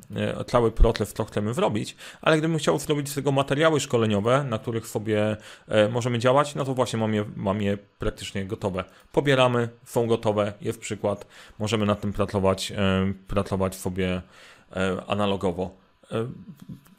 yy, 0.09 0.43
cały 0.45 0.71
proces, 0.71 1.13
co 1.13 1.25
chcemy 1.25 1.53
zrobić, 1.53 1.95
ale 2.21 2.37
gdybym 2.37 2.57
chciał 2.57 2.79
zrobić 2.79 3.09
z 3.09 3.15
tego 3.15 3.31
materiały 3.31 3.79
szkoleniowe, 3.79 4.43
na 4.43 4.59
których 4.59 4.87
sobie 4.87 5.37
yy, 5.67 5.89
możemy 5.89 6.19
działać, 6.19 6.55
no 6.55 6.65
to 6.65 6.73
właśnie 6.73 6.99
mam 6.99 7.13
je, 7.13 7.25
mam 7.35 7.61
je 7.61 7.77
praktycznie 7.99 8.45
gotowe. 8.45 8.83
Pobieramy, 9.11 9.69
są 9.85 10.07
gotowe, 10.07 10.53
jest 10.61 10.79
przykład, 10.79 11.27
możemy 11.59 11.85
nad 11.85 12.01
tym 12.01 12.13
pracować, 12.13 12.69
yy, 12.69 12.77
pracować 13.27 13.75
sobie 13.75 14.21
analogowo 15.07 15.71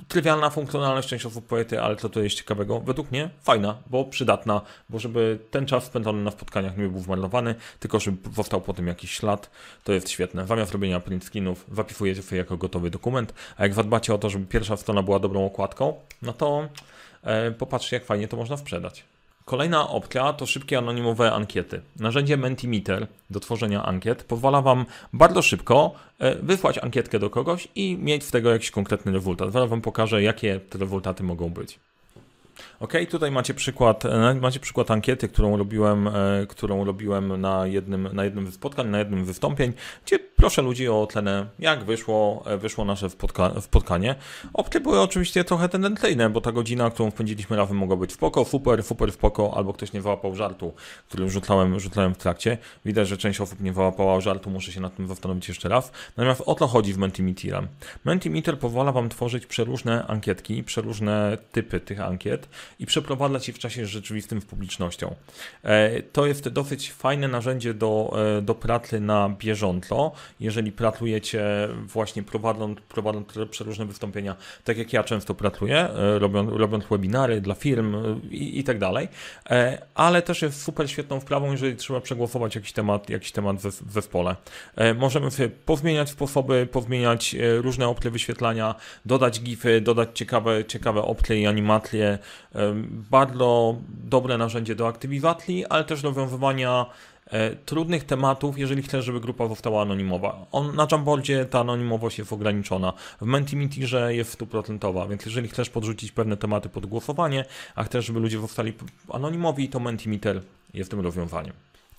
trywialna 0.09 0.51
funkcjonalność 0.51 1.09
częściowo 1.09 1.40
poety, 1.40 1.83
ale 1.83 1.97
co 1.97 2.09
to 2.09 2.21
jest 2.21 2.37
ciekawego? 2.37 2.81
Według 2.81 3.11
mnie 3.11 3.31
fajna, 3.42 3.77
bo 3.87 4.05
przydatna, 4.05 4.61
bo 4.88 4.99
żeby 4.99 5.38
ten 5.51 5.66
czas 5.66 5.85
spędzony 5.85 6.23
na 6.25 6.31
spotkaniach 6.31 6.77
nie 6.77 6.88
był 6.88 7.01
zmarnowany, 7.01 7.55
tylko 7.81 8.01
żeby 8.01 8.31
powstał 8.31 8.61
po 8.61 8.75
tym 8.75 8.87
jakiś 8.87 9.11
ślad, 9.11 9.51
to 9.85 9.92
jest 9.92 10.11
świetne. 10.11 10.47
Zamiast 10.47 10.73
robienia 10.73 11.01
print 11.01 11.25
skinów, 11.25 11.66
zapisujecie 11.73 12.23
sobie 12.23 12.38
jako 12.38 12.57
gotowy 12.57 12.90
dokument, 12.90 13.35
a 13.57 13.62
jak 13.62 13.75
zadbacie 13.75 14.14
o 14.14 14.18
to, 14.18 14.31
żeby 14.31 14.47
pierwsza 14.47 14.77
strona 14.77 15.03
była 15.03 15.18
dobrą 15.18 15.47
okładką, 15.47 15.94
no 16.23 16.33
to 16.33 16.68
e, 17.23 17.51
popatrzcie 17.51 17.97
jak 17.97 18.05
fajnie 18.05 18.29
to 18.29 18.37
można 18.37 18.57
sprzedać. 18.57 19.05
Kolejna 19.49 19.89
opcja 19.89 20.33
to 20.33 20.47
szybkie 20.47 20.79
anonimowe 20.79 21.33
ankiety. 21.33 21.81
Narzędzie 21.97 22.37
Mentimeter 22.37 23.07
do 23.31 23.41
tworzenia 23.41 23.83
ankiet 23.83 24.25
pozwala 24.25 24.63
Wam 24.63 24.87
bardzo 25.13 25.43
szybko 25.43 25.93
e, 26.19 26.35
wysłać 26.35 26.79
ankietkę 26.79 27.19
do 27.19 27.31
kogoś 27.31 27.69
i 27.75 27.97
mieć 28.01 28.25
z 28.25 28.31
tego 28.31 28.51
jakiś 28.51 28.71
konkretny 28.71 29.13
rezultat. 29.13 29.53
Zaraz 29.53 29.71
Wam 29.71 29.81
pokażę, 29.81 30.23
jakie 30.23 30.61
te 30.61 30.79
rezultaty 30.79 31.23
mogą 31.23 31.51
być. 31.51 31.79
Ok, 32.81 32.93
tutaj 33.11 33.31
macie 33.31 33.55
przykład, 33.55 34.05
e, 34.05 34.35
macie 34.35 34.61
przykład 34.61 34.91
ankiety, 34.91 35.29
którą 35.29 35.57
robiłem, 35.57 36.09
e, 36.09 36.12
którą 36.49 36.85
robiłem 36.85 37.41
na 37.41 37.67
jednym, 37.67 38.09
na 38.12 38.25
jednym 38.25 38.53
spotkań, 38.53 38.88
na 38.88 38.99
jednym 38.99 39.25
wystąpień, 39.25 39.73
gdzie 40.07 40.19
proszę 40.19 40.62
ludzi 40.62 40.88
o 40.88 41.03
ocenę, 41.03 41.47
jak 41.59 41.85
wyszło, 41.85 42.43
e, 42.47 42.57
wyszło 42.59 42.85
nasze 42.85 43.11
spotka 43.11 43.61
spotkanie. 43.61 44.14
Opcje 44.55 44.81
były 44.81 45.01
oczywiście 45.01 45.45
trochę 45.45 45.69
tendencyjne, 45.69 46.31
bo 46.31 46.41
ta 46.41 46.53
godzina, 46.53 46.91
którą 46.91 47.11
spędziliśmy 47.11 47.57
razem 47.57 47.77
mogła 47.77 47.97
być 47.97 48.12
spoko, 48.12 48.45
super, 48.45 48.83
super 48.83 49.12
spoko, 49.12 49.53
albo 49.57 49.73
ktoś 49.73 49.93
nie 49.93 50.03
załapał 50.03 50.35
żartu, 50.35 50.73
który 51.09 51.31
rzucałem, 51.31 51.81
rzucałem 51.81 52.14
w 52.14 52.19
trakcie. 52.19 52.59
Widać, 52.85 53.09
że 53.09 53.17
część 53.17 53.41
osób 53.41 53.61
nie 53.61 53.73
załapała 53.73 54.21
żartu, 54.21 54.51
muszę 54.51 54.73
się 54.73 54.81
nad 54.81 54.97
tym 54.97 55.09
zastanowić 55.09 55.49
jeszcze 55.49 55.69
raz. 55.69 55.93
Natomiast 56.17 56.43
o 56.47 56.55
to 56.55 56.67
chodzi 56.67 56.93
w 56.93 56.99
Mentimeterem. 56.99 57.69
Mentimeter 58.05 58.59
pozwala 58.59 58.93
Wam 58.93 59.09
tworzyć 59.09 59.47
przeróżne 59.47 60.07
ankietki, 60.07 60.64
przeróżne 60.64 61.38
typy 61.53 61.81
tych 61.81 62.01
ankiet, 62.01 62.49
i 62.79 62.87
przeprowadzać 62.87 63.49
je 63.49 63.55
w 63.55 63.59
czasie 63.59 63.87
rzeczywistym 63.87 64.41
z 64.41 64.45
publicznością. 64.45 65.15
E, 65.63 66.03
to 66.03 66.27
jest 66.27 66.49
dosyć 66.49 66.93
fajne 66.93 67.29
narzędzie 67.29 67.75
do, 67.75 68.17
e, 68.39 68.43
do 68.43 68.55
pracy 68.55 69.01
na 69.01 69.29
bieżąco, 69.29 70.13
jeżeli 70.41 70.73
pracujecie 70.73 71.69
właśnie 71.87 72.23
prowadząc, 72.23 72.79
prowadząc 72.81 73.29
przeróżne 73.51 73.87
wystąpienia, 73.87 74.37
tak 74.65 74.79
jak 74.79 74.93
ja 74.93 75.05
często 75.05 75.35
pracuję, 75.35 75.77
e, 75.79 76.19
robiąc, 76.19 76.51
robiąc 76.53 76.85
webinary 76.91 77.41
dla 77.41 77.55
firm 77.55 77.97
i, 78.31 78.59
i 78.59 78.65
tak 78.65 78.79
dalej, 78.79 79.09
ale 79.95 80.23
też 80.23 80.43
jest 80.43 80.63
super 80.63 80.91
świetną 80.91 81.21
sprawą, 81.21 81.53
jeżeli 81.53 81.77
trzeba 81.77 82.01
przegłosować 82.01 82.55
jakiś 82.55 82.73
temat, 82.73 83.11
jakiś 83.11 83.33
temat 83.33 83.57
w 83.57 83.93
zespole. 83.93 84.37
Możemy 84.97 85.31
sobie 85.31 85.49
pozmieniać 85.49 86.11
sposoby, 86.11 86.69
pozmieniać 86.73 87.37
różne 87.61 87.89
opcje 87.89 88.11
wyświetlania, 88.11 88.75
dodać 89.05 89.41
gify, 89.41 89.81
dodać 89.81 90.09
ciekawe, 90.15 90.65
ciekawe 90.65 91.03
opcje 91.03 91.41
i 91.41 91.47
animacje, 91.47 92.19
bardzo 93.11 93.77
dobre 93.88 94.38
narzędzie 94.38 94.75
do 94.75 94.88
aktywizacji, 94.88 95.66
ale 95.66 95.85
też 95.85 96.03
do 96.03 96.12
wiązywania 96.12 96.87
e, 97.27 97.57
trudnych 97.57 98.05
tematów, 98.05 98.59
jeżeli 98.59 98.83
chcesz, 98.83 99.05
żeby 99.05 99.21
grupa 99.21 99.49
została 99.49 99.83
anonimowa. 99.83 100.47
On, 100.53 100.77
na 100.77 100.87
Jamboardzie 100.92 101.44
ta 101.44 101.61
anonimowość 101.61 102.18
jest 102.18 102.33
ograniczona. 102.33 102.92
W 103.21 103.25
Mentimeterze 103.25 104.14
jest 104.14 104.33
stuprocentowa, 104.33 105.07
więc 105.07 105.27
jeżeli 105.27 105.49
chcesz 105.49 105.71
podrzucić 105.71 106.12
pewne 106.12 106.37
tematy 106.37 106.68
pod 106.68 106.87
głosowanie, 106.87 107.44
a 107.75 107.85
chcesz, 107.85 108.07
żeby 108.07 108.21
ludzie 108.21 108.40
zostali 108.40 108.73
anonimowi, 109.12 109.68
to 109.68 109.81
Mentimeter 109.81 110.42
jest 110.75 110.90
tym 110.90 111.01
rozwiązaniem. 111.01 111.53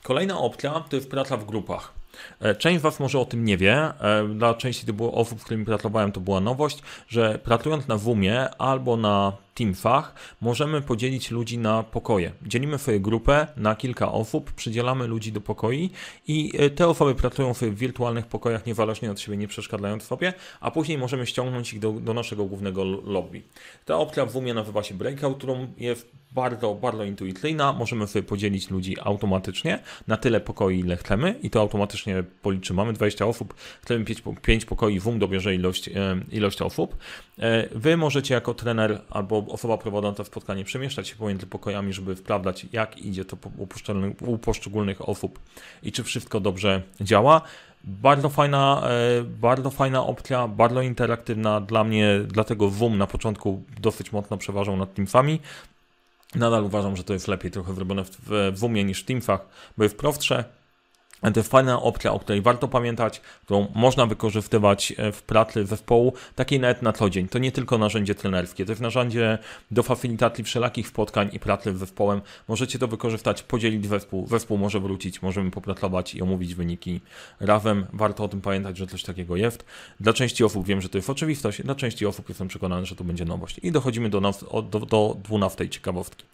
Kolejna 0.03 0.39
opcja 0.39 0.83
to 0.89 0.95
jest 0.95 1.09
praca 1.09 1.37
w 1.37 1.45
grupach. 1.45 1.93
E, 2.39 2.55
część 2.55 2.79
z 2.79 2.81
Was 2.81 2.99
może 2.99 3.19
o 3.19 3.25
tym 3.25 3.45
nie 3.45 3.57
wie. 3.57 3.73
E, 3.75 4.27
dla 4.27 4.53
części 4.53 4.85
to 4.85 4.93
było 4.93 5.13
osób, 5.13 5.39
z 5.41 5.43
którymi 5.43 5.65
pracowałem, 5.65 6.11
to 6.11 6.19
była 6.19 6.39
nowość, 6.39 6.81
że 7.07 7.39
pracując 7.43 7.87
na 7.87 7.97
Zoomie 7.97 8.49
albo 8.57 8.97
na 8.97 9.33
Teamsach 9.55 10.35
możemy 10.41 10.81
podzielić 10.81 11.31
ludzi 11.31 11.57
na 11.57 11.83
pokoje. 11.83 12.31
Dzielimy 12.41 12.77
swoją 12.77 12.99
grupę 12.99 13.47
na 13.57 13.75
kilka 13.75 14.11
osób, 14.11 14.51
przydzielamy 14.51 15.07
ludzi 15.07 15.31
do 15.31 15.41
pokoi 15.41 15.89
i 16.27 16.51
e, 16.57 16.69
te 16.69 16.87
osoby 16.87 17.15
pracują 17.15 17.53
w 17.53 17.63
wirtualnych 17.63 18.25
pokojach 18.27 18.65
niezależnie 18.65 19.11
od 19.11 19.19
siebie, 19.19 19.37
nie 19.37 19.47
przeszkadzając 19.47 20.03
sobie, 20.03 20.33
a 20.59 20.71
później 20.71 20.97
możemy 20.97 21.25
ściągnąć 21.25 21.73
ich 21.73 21.79
do, 21.79 21.91
do 21.91 22.13
naszego 22.13 22.45
głównego 22.45 22.83
lobby. 22.83 23.41
Ta 23.85 23.97
opcja 23.97 24.25
w 24.25 24.31
Zoomie 24.31 24.53
nazywa 24.53 24.83
się 24.83 24.95
Breakout 24.95 25.43
Room, 25.43 25.67
jest 25.77 26.11
bardzo, 26.31 26.75
bardzo 26.75 27.03
intuicyjna. 27.03 27.73
Możemy 27.73 28.07
sobie 28.07 28.23
podzielić 28.23 28.69
ludzi 28.69 28.95
automatycznie 29.01 29.79
na 30.07 30.17
tyle 30.17 30.41
pokoi, 30.41 30.79
ile 30.79 30.97
chcemy 30.97 31.35
i 31.43 31.49
to 31.49 31.59
automatycznie 31.59 32.23
policzy. 32.41 32.73
Mamy 32.73 32.93
20 32.93 33.25
osób, 33.25 33.53
chcemy 33.81 34.05
5, 34.05 34.23
5 34.41 34.65
pokoi, 34.65 34.99
WUM 34.99 35.19
dobierze 35.19 35.55
ilość, 35.55 35.87
e, 35.87 35.93
ilość 36.31 36.61
osób. 36.61 36.97
E, 37.39 37.69
wy 37.71 37.97
możecie 37.97 38.33
jako 38.33 38.53
trener 38.53 39.01
albo 39.09 39.45
osoba 39.49 39.77
prowadząca 39.77 40.23
spotkanie 40.23 40.63
przemieszczać 40.63 41.07
się 41.07 41.15
pomiędzy 41.15 41.47
pokojami, 41.47 41.93
żeby 41.93 42.15
sprawdzać, 42.15 42.65
jak 42.71 42.97
idzie 42.97 43.25
to 43.25 43.37
u 44.25 44.37
poszczególnych 44.37 45.09
osób 45.09 45.39
i 45.83 45.91
czy 45.91 46.03
wszystko 46.03 46.39
dobrze 46.39 46.81
działa. 47.01 47.41
Bardzo 47.83 48.29
fajna, 48.29 48.81
e, 49.19 49.23
bardzo 49.23 49.69
fajna 49.69 50.05
opcja, 50.05 50.47
bardzo 50.47 50.81
interaktywna. 50.81 51.61
Dla 51.61 51.83
mnie, 51.83 52.19
dlatego 52.27 52.69
WUM 52.69 52.97
na 52.97 53.07
początku 53.07 53.63
dosyć 53.79 54.11
mocno 54.11 54.37
przeważał 54.37 54.77
nad 54.77 54.93
Teamsami. 54.93 55.39
Nadal 56.35 56.63
uważam, 56.63 56.95
że 56.95 57.03
to 57.03 57.13
jest 57.13 57.27
lepiej 57.27 57.51
trochę 57.51 57.73
zrobione 57.73 58.03
w, 58.03 58.51
w, 58.55 58.63
umie 58.63 58.83
niż 58.83 59.01
w 59.01 59.05
Teamsach, 59.05 59.47
bo 59.77 59.83
jest 59.83 59.97
prostsze, 59.97 60.43
to 61.21 61.39
jest 61.39 61.51
fajna 61.51 61.81
opcja, 61.81 62.13
o 62.13 62.19
której 62.19 62.41
warto 62.41 62.67
pamiętać, 62.67 63.21
którą 63.45 63.67
można 63.75 64.05
wykorzystywać 64.05 64.93
e, 64.97 65.11
w 65.11 65.23
pracy 65.23 65.65
zespołu, 65.65 66.13
takiej 66.35 66.59
nawet 66.59 66.81
na 66.81 66.93
co 66.93 67.09
dzień. 67.09 67.27
To 67.27 67.39
nie 67.39 67.51
tylko 67.51 67.77
narzędzie 67.77 68.15
trenerskie, 68.15 68.65
to 68.65 68.71
jest 68.71 68.81
narzędzie 68.81 69.37
do 69.71 69.83
facylitacji 69.83 70.43
wszelakich 70.43 70.87
spotkań 70.87 71.29
i 71.33 71.39
pracy 71.39 71.75
z 71.75 71.79
zespołem. 71.79 72.21
Możecie 72.47 72.79
to 72.79 72.87
wykorzystać, 72.87 73.43
podzielić 73.43 73.87
zespół, 73.87 74.27
zespół 74.27 74.57
może 74.57 74.79
wrócić, 74.79 75.21
możemy 75.21 75.51
popracować 75.51 76.15
i 76.15 76.21
omówić 76.21 76.55
wyniki 76.55 77.01
razem. 77.39 77.85
Warto 77.93 78.23
o 78.23 78.27
tym 78.27 78.41
pamiętać, 78.41 78.77
że 78.77 78.87
coś 78.87 79.03
takiego 79.03 79.35
jest. 79.35 79.65
Dla 79.99 80.13
części 80.13 80.43
osób 80.43 80.65
wiem, 80.65 80.81
że 80.81 80.89
to 80.89 80.97
jest 80.97 81.09
oczywistość, 81.09 81.61
dla 81.61 81.75
części 81.75 82.05
osób 82.05 82.29
jestem 82.29 82.47
przekonany, 82.47 82.85
że 82.85 82.95
to 82.95 83.03
będzie 83.03 83.25
nowość. 83.25 83.59
I 83.63 83.71
dochodzimy 83.71 84.09
do, 84.09 84.21
do, 84.71 84.79
do 84.79 85.17
12 85.23 85.69
ciekawostki. 85.69 86.25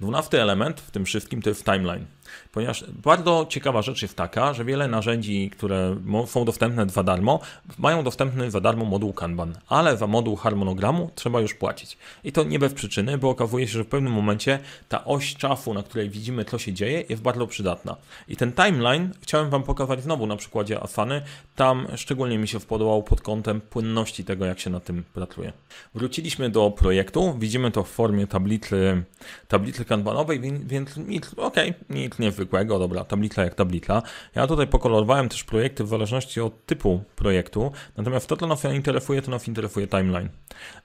Dwunasty 0.00 0.42
element 0.42 0.80
w 0.80 0.90
tym 0.90 1.04
wszystkim 1.04 1.42
to 1.42 1.48
jest 1.48 1.64
timeline. 1.64 2.06
Ponieważ 2.52 2.84
bardzo 3.02 3.46
ciekawa 3.48 3.82
rzecz 3.82 4.02
jest 4.02 4.16
taka, 4.16 4.54
że 4.54 4.64
wiele 4.64 4.88
narzędzi, 4.88 5.50
które 5.50 5.96
są 6.26 6.44
dostępne 6.44 6.86
za 6.88 7.02
darmo, 7.02 7.40
mają 7.78 8.04
dostępny 8.04 8.50
za 8.50 8.60
darmo 8.60 8.84
moduł 8.84 9.12
Kanban, 9.12 9.58
ale 9.68 9.96
za 9.96 10.06
moduł 10.06 10.36
harmonogramu 10.36 11.10
trzeba 11.14 11.40
już 11.40 11.54
płacić. 11.54 11.98
I 12.24 12.32
to 12.32 12.44
nie 12.44 12.58
bez 12.58 12.74
przyczyny, 12.74 13.18
bo 13.18 13.30
okazuje 13.30 13.66
się, 13.66 13.72
że 13.72 13.84
w 13.84 13.88
pewnym 13.88 14.12
momencie 14.12 14.58
ta 14.88 15.04
oś 15.04 15.36
czasu, 15.36 15.74
na 15.74 15.82
której 15.82 16.10
widzimy, 16.10 16.44
co 16.44 16.58
się 16.58 16.72
dzieje, 16.72 17.04
jest 17.08 17.22
bardzo 17.22 17.46
przydatna. 17.46 17.96
I 18.28 18.36
ten 18.36 18.52
timeline 18.52 19.10
chciałem 19.20 19.50
Wam 19.50 19.62
pokazać 19.62 20.02
znowu 20.02 20.26
na 20.26 20.36
przykładzie 20.36 20.80
Asany. 20.82 21.22
Tam 21.56 21.86
szczególnie 21.96 22.38
mi 22.38 22.48
się 22.48 22.60
podobał 22.60 23.02
pod 23.02 23.20
kątem 23.20 23.60
płynności 23.60 24.24
tego, 24.24 24.44
jak 24.44 24.60
się 24.60 24.70
na 24.70 24.80
tym 24.80 25.04
pracuje. 25.14 25.52
Wróciliśmy 25.94 26.50
do 26.50 26.70
projektu, 26.70 27.34
widzimy 27.38 27.70
to 27.70 27.82
w 27.82 27.88
formie 27.88 28.26
tablicy, 28.26 29.02
tablicy 29.48 29.84
kanbanowej, 29.84 30.40
więc 30.66 30.96
nic, 30.96 31.34
okej, 31.36 31.70
okay, 31.70 31.84
nic 31.90 32.13
niezwykłego, 32.18 32.78
dobra, 32.78 33.04
tablica 33.04 33.44
jak 33.44 33.54
tablica. 33.54 34.02
Ja 34.34 34.46
tutaj 34.46 34.66
pokolorowałem 34.66 35.28
też 35.28 35.44
projekty 35.44 35.84
w 35.84 35.88
zależności 35.88 36.40
od 36.40 36.66
typu 36.66 37.02
projektu, 37.16 37.72
natomiast 37.96 38.26
to, 38.26 38.36
co 38.36 38.46
nas 38.46 38.64
interesuje, 38.64 39.22
to 39.22 39.30
nas 39.30 39.48
interesuje 39.48 39.86
timeline, 39.86 40.28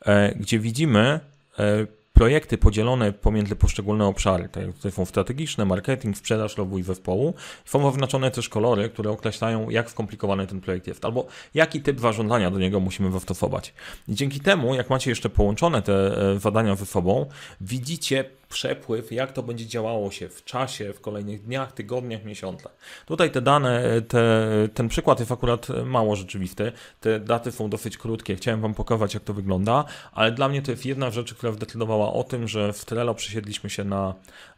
e, 0.05 0.35
gdzie 0.35 0.59
widzimy 0.59 1.19
e, 1.59 1.99
projekty 2.19 2.57
podzielone 2.57 3.13
pomiędzy 3.13 3.55
poszczególne 3.55 4.05
obszary. 4.05 4.49
Tutaj 4.75 4.91
są 4.91 5.05
strategiczne, 5.05 5.65
marketing, 5.65 6.17
sprzedaż, 6.17 6.57
rozwój 6.57 6.83
zespołu. 6.83 7.33
Są 7.65 7.87
oznaczone 7.87 8.31
też 8.31 8.49
kolory, 8.49 8.89
które 8.89 9.09
określają, 9.09 9.69
jak 9.69 9.89
skomplikowany 9.89 10.47
ten 10.47 10.61
projekt 10.61 10.87
jest, 10.87 11.05
albo 11.05 11.27
jaki 11.53 11.81
typ 11.81 11.99
zarządzania 11.99 12.51
do 12.51 12.59
niego 12.59 12.79
musimy 12.79 13.11
zastosować. 13.11 13.73
I 14.07 14.15
dzięki 14.15 14.39
temu, 14.39 14.75
jak 14.75 14.89
macie 14.89 15.11
jeszcze 15.11 15.29
połączone 15.29 15.81
te 15.81 15.93
e, 16.33 16.39
zadania 16.39 16.75
ze 16.75 16.85
sobą, 16.85 17.25
widzicie 17.61 18.25
przepływ, 18.49 19.12
jak 19.12 19.31
to 19.31 19.43
będzie 19.43 19.65
działało 19.65 20.12
się 20.12 20.29
w 20.29 20.43
czasie, 20.43 20.93
w 20.93 21.01
kolejnych 21.01 21.41
dniach, 21.41 21.71
tygodniach, 21.71 22.23
miesiącach. 22.23 22.71
Tutaj 23.05 23.31
te 23.31 23.41
dane, 23.41 24.01
te, 24.01 24.49
ten 24.73 24.88
przykład 24.88 25.19
jest 25.19 25.31
akurat 25.31 25.67
mało 25.85 26.15
rzeczywisty. 26.15 26.71
Te 26.99 27.19
daty 27.19 27.51
są 27.51 27.69
dosyć 27.69 27.97
krótkie. 27.97 28.35
Chciałem 28.35 28.62
Wam 28.62 28.73
pokazać, 28.73 29.13
jak 29.13 29.23
to 29.23 29.33
wygląda, 29.33 29.85
ale 30.13 30.31
dla 30.31 30.49
mnie 30.49 30.62
to 30.62 30.71
jest 30.71 30.85
jedna 30.85 31.12
rzecz, 31.12 31.33
która 31.33 31.51
zdecydowała 31.51 32.13
o 32.13 32.23
tym, 32.23 32.47
że 32.47 32.73
w 32.73 32.85
Trello 32.85 33.15
przesiedliśmy 33.15 33.69
się 33.69 33.83
na 33.83 34.13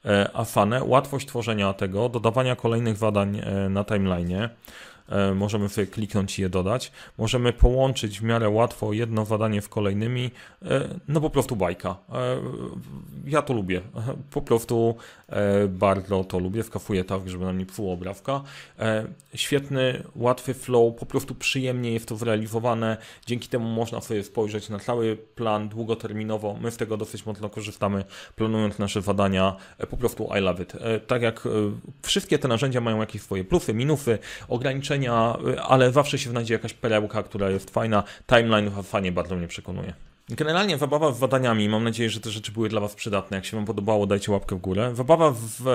e, 0.05 0.29
Afanę. 0.33 0.83
Łatwość 0.83 1.27
tworzenia 1.27 1.73
tego, 1.73 2.09
dodawania 2.09 2.55
kolejnych 2.55 2.97
zadań 2.97 3.41
e, 3.43 3.69
na 3.69 3.83
timeline. 3.83 4.49
E, 5.11 5.33
możemy 5.33 5.69
sobie 5.69 5.87
kliknąć 5.87 6.39
i 6.39 6.41
je 6.41 6.49
dodać. 6.49 6.91
Możemy 7.17 7.53
połączyć 7.53 8.19
w 8.19 8.23
miarę 8.23 8.49
łatwo 8.49 8.93
jedno 8.93 9.25
zadanie 9.25 9.61
w 9.61 9.69
kolejnymi, 9.69 10.31
e, 10.65 10.99
no 11.07 11.21
po 11.21 11.29
prostu 11.29 11.55
bajka. 11.55 11.89
E, 11.89 12.37
ja 13.25 13.41
to 13.41 13.53
lubię, 13.53 13.81
po 14.31 14.41
prostu 14.41 14.95
bardzo 15.69 16.23
to 16.23 16.39
lubię, 16.39 16.63
skafuję 16.63 17.03
tak, 17.03 17.29
żeby 17.29 17.45
nam 17.45 17.57
nie 17.57 17.65
psuło 17.65 17.93
obrawka. 17.93 18.41
Świetny, 19.35 20.03
łatwy 20.15 20.53
flow, 20.53 20.95
po 20.95 21.05
prostu 21.05 21.35
przyjemnie 21.35 21.93
jest 21.93 22.07
to 22.07 22.15
zrealizowane, 22.15 22.97
dzięki 23.25 23.49
temu 23.49 23.69
można 23.69 24.01
sobie 24.01 24.23
spojrzeć 24.23 24.69
na 24.69 24.79
cały 24.79 25.17
plan 25.17 25.69
długoterminowo, 25.69 26.57
my 26.61 26.71
z 26.71 26.77
tego 26.77 26.97
dosyć 26.97 27.25
mocno 27.25 27.49
korzystamy, 27.49 28.03
planując 28.35 28.79
nasze 28.79 29.01
zadania, 29.01 29.55
po 29.89 29.97
prostu 29.97 30.29
I 30.37 30.41
love 30.41 30.63
it. 30.63 30.73
Tak 31.07 31.21
jak 31.21 31.47
wszystkie 32.01 32.39
te 32.39 32.47
narzędzia 32.47 32.81
mają 32.81 32.99
jakieś 32.99 33.21
swoje 33.21 33.43
plusy, 33.43 33.73
minusy, 33.73 34.19
ograniczenia, 34.47 35.37
ale 35.67 35.91
zawsze 35.91 36.17
się 36.17 36.29
znajdzie 36.29 36.53
jakaś 36.53 36.73
perełka, 36.73 37.23
która 37.23 37.49
jest 37.49 37.69
fajna. 37.69 38.03
Timeline 38.27 38.69
w 38.69 38.83
fanie 38.83 39.11
bardzo 39.11 39.35
mnie 39.35 39.47
przekonuje. 39.47 39.93
Generalnie 40.35 40.77
zabawa 40.77 41.11
z 41.11 41.19
zadaniami, 41.19 41.69
mam 41.69 41.83
nadzieję, 41.83 42.09
że 42.09 42.19
te 42.19 42.29
rzeczy 42.29 42.51
były 42.51 42.69
dla 42.69 42.81
Was 42.81 42.95
przydatne. 42.95 43.37
Jak 43.37 43.45
się 43.45 43.57
Wam 43.57 43.65
podobało, 43.65 44.07
dajcie 44.07 44.31
łapkę 44.31 44.55
w 44.55 44.59
górę. 44.59 44.91
Zabawa 44.95 45.31
w 45.31 45.67
e, 45.67 45.71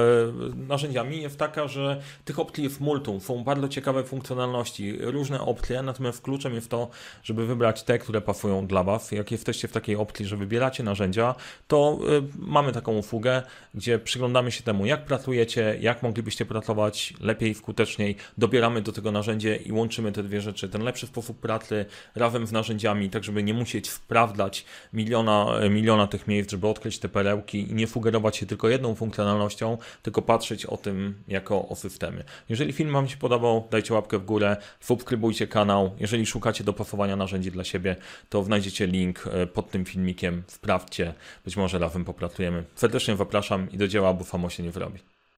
narzędziami 0.69 1.23
jest 1.23 1.39
taka, 1.39 1.69
że 1.69 2.03
tych 2.25 2.39
opcji 2.39 2.65
jest 2.65 2.81
multum, 2.81 3.21
są 3.21 3.45
bardzo 3.45 3.69
ciekawe 3.69 4.05
funkcjonalności, 4.05 4.99
różne 5.01 5.41
opcje, 5.41 5.83
natomiast 5.83 6.23
kluczem 6.23 6.55
jest 6.55 6.71
to, 6.71 6.89
żeby 7.23 7.47
wybrać 7.47 7.83
te, 7.83 7.99
które 7.99 8.21
pasują 8.21 8.67
dla 8.67 8.85
Was. 8.85 9.13
Jak 9.13 9.31
jesteście 9.31 9.69
w 9.69 9.73
takiej 9.73 9.97
opcji, 9.97 10.27
że 10.27 10.37
wybieracie 10.37 10.83
narzędzia, 10.83 11.35
to 11.69 11.99
e, 12.19 12.23
mamy 12.39 12.73
taką 12.73 12.99
usługę, 12.99 13.43
gdzie 13.75 13.99
przyglądamy 13.99 14.53
się 14.53 14.63
temu, 14.63 14.87
jak 14.87 15.05
pracujecie, 15.05 15.77
jak 15.81 16.03
moglibyście 16.03 16.47
pracować 16.47 17.15
lepiej, 17.21 17.55
skuteczniej, 17.55 18.17
dobieramy 18.39 18.83
do 18.83 18.93
tego 18.93 19.13
narzędzie 19.13 19.57
i 19.57 19.73
łączymy 19.73 20.13
te 20.13 20.23
dwie 20.23 20.41
rzeczy. 20.41 20.69
Ten 20.69 20.83
lepszy 20.83 21.07
sposób 21.07 21.41
pracy 21.41 21.85
razem 22.15 22.47
z 22.47 22.53
narzędziami, 22.53 23.11
tak 23.11 23.25
żeby 23.25 23.43
nie 23.43 23.55
musieć 23.55 23.91
sprawdzać, 23.91 24.46
miliona, 24.93 25.47
miliona 25.71 26.07
tych 26.07 26.29
miejsc, 26.29 26.51
żeby 26.51 26.69
odkryć 26.69 26.99
te 26.99 27.09
perełki 27.09 27.71
i 27.71 27.75
nie 27.75 27.87
sugerować 27.87 28.37
się 28.37 28.47
tylko 28.47 28.69
jedną 28.69 28.95
funkcjonalnością, 28.95 29.79
tylko 30.03 30.23
patrzeć 30.23 30.67
o 30.67 30.77
tym 30.77 31.15
jako 31.29 31.69
o 31.69 31.77
systemie. 31.77 32.25
Jeżeli 32.49 32.73
film 32.73 32.93
Wam 32.93 33.09
się 33.09 33.17
podobał, 33.17 33.69
dajcie 33.71 33.95
łapkę 33.95 34.19
w 34.19 34.25
górę, 34.25 34.57
subskrybujcie 34.81 35.47
kanał. 35.47 35.91
Jeżeli 35.99 36.27
szukacie 36.27 36.65
dopasowania 36.65 37.17
narzędzi 37.17 37.51
dla 37.51 37.65
siebie, 37.65 37.97
to 38.29 38.45
znajdziecie 38.45 38.87
link 38.87 39.25
e, 39.27 39.47
pod 39.47 39.71
tym 39.71 39.85
filmikiem, 39.85 40.43
sprawdźcie, 40.47 41.15
być 41.45 41.57
może 41.57 41.79
razem 41.79 42.05
popracujemy. 42.05 42.65
Serdecznie 42.75 43.17
zapraszam 43.17 43.71
i 43.71 43.79
do 43.79 43.89
dzieła, 43.89 44.15
bo 44.15 44.25
samo 44.25 44.51
się 44.51 44.63
nie 44.63 44.71
wyrobi. 44.71 45.16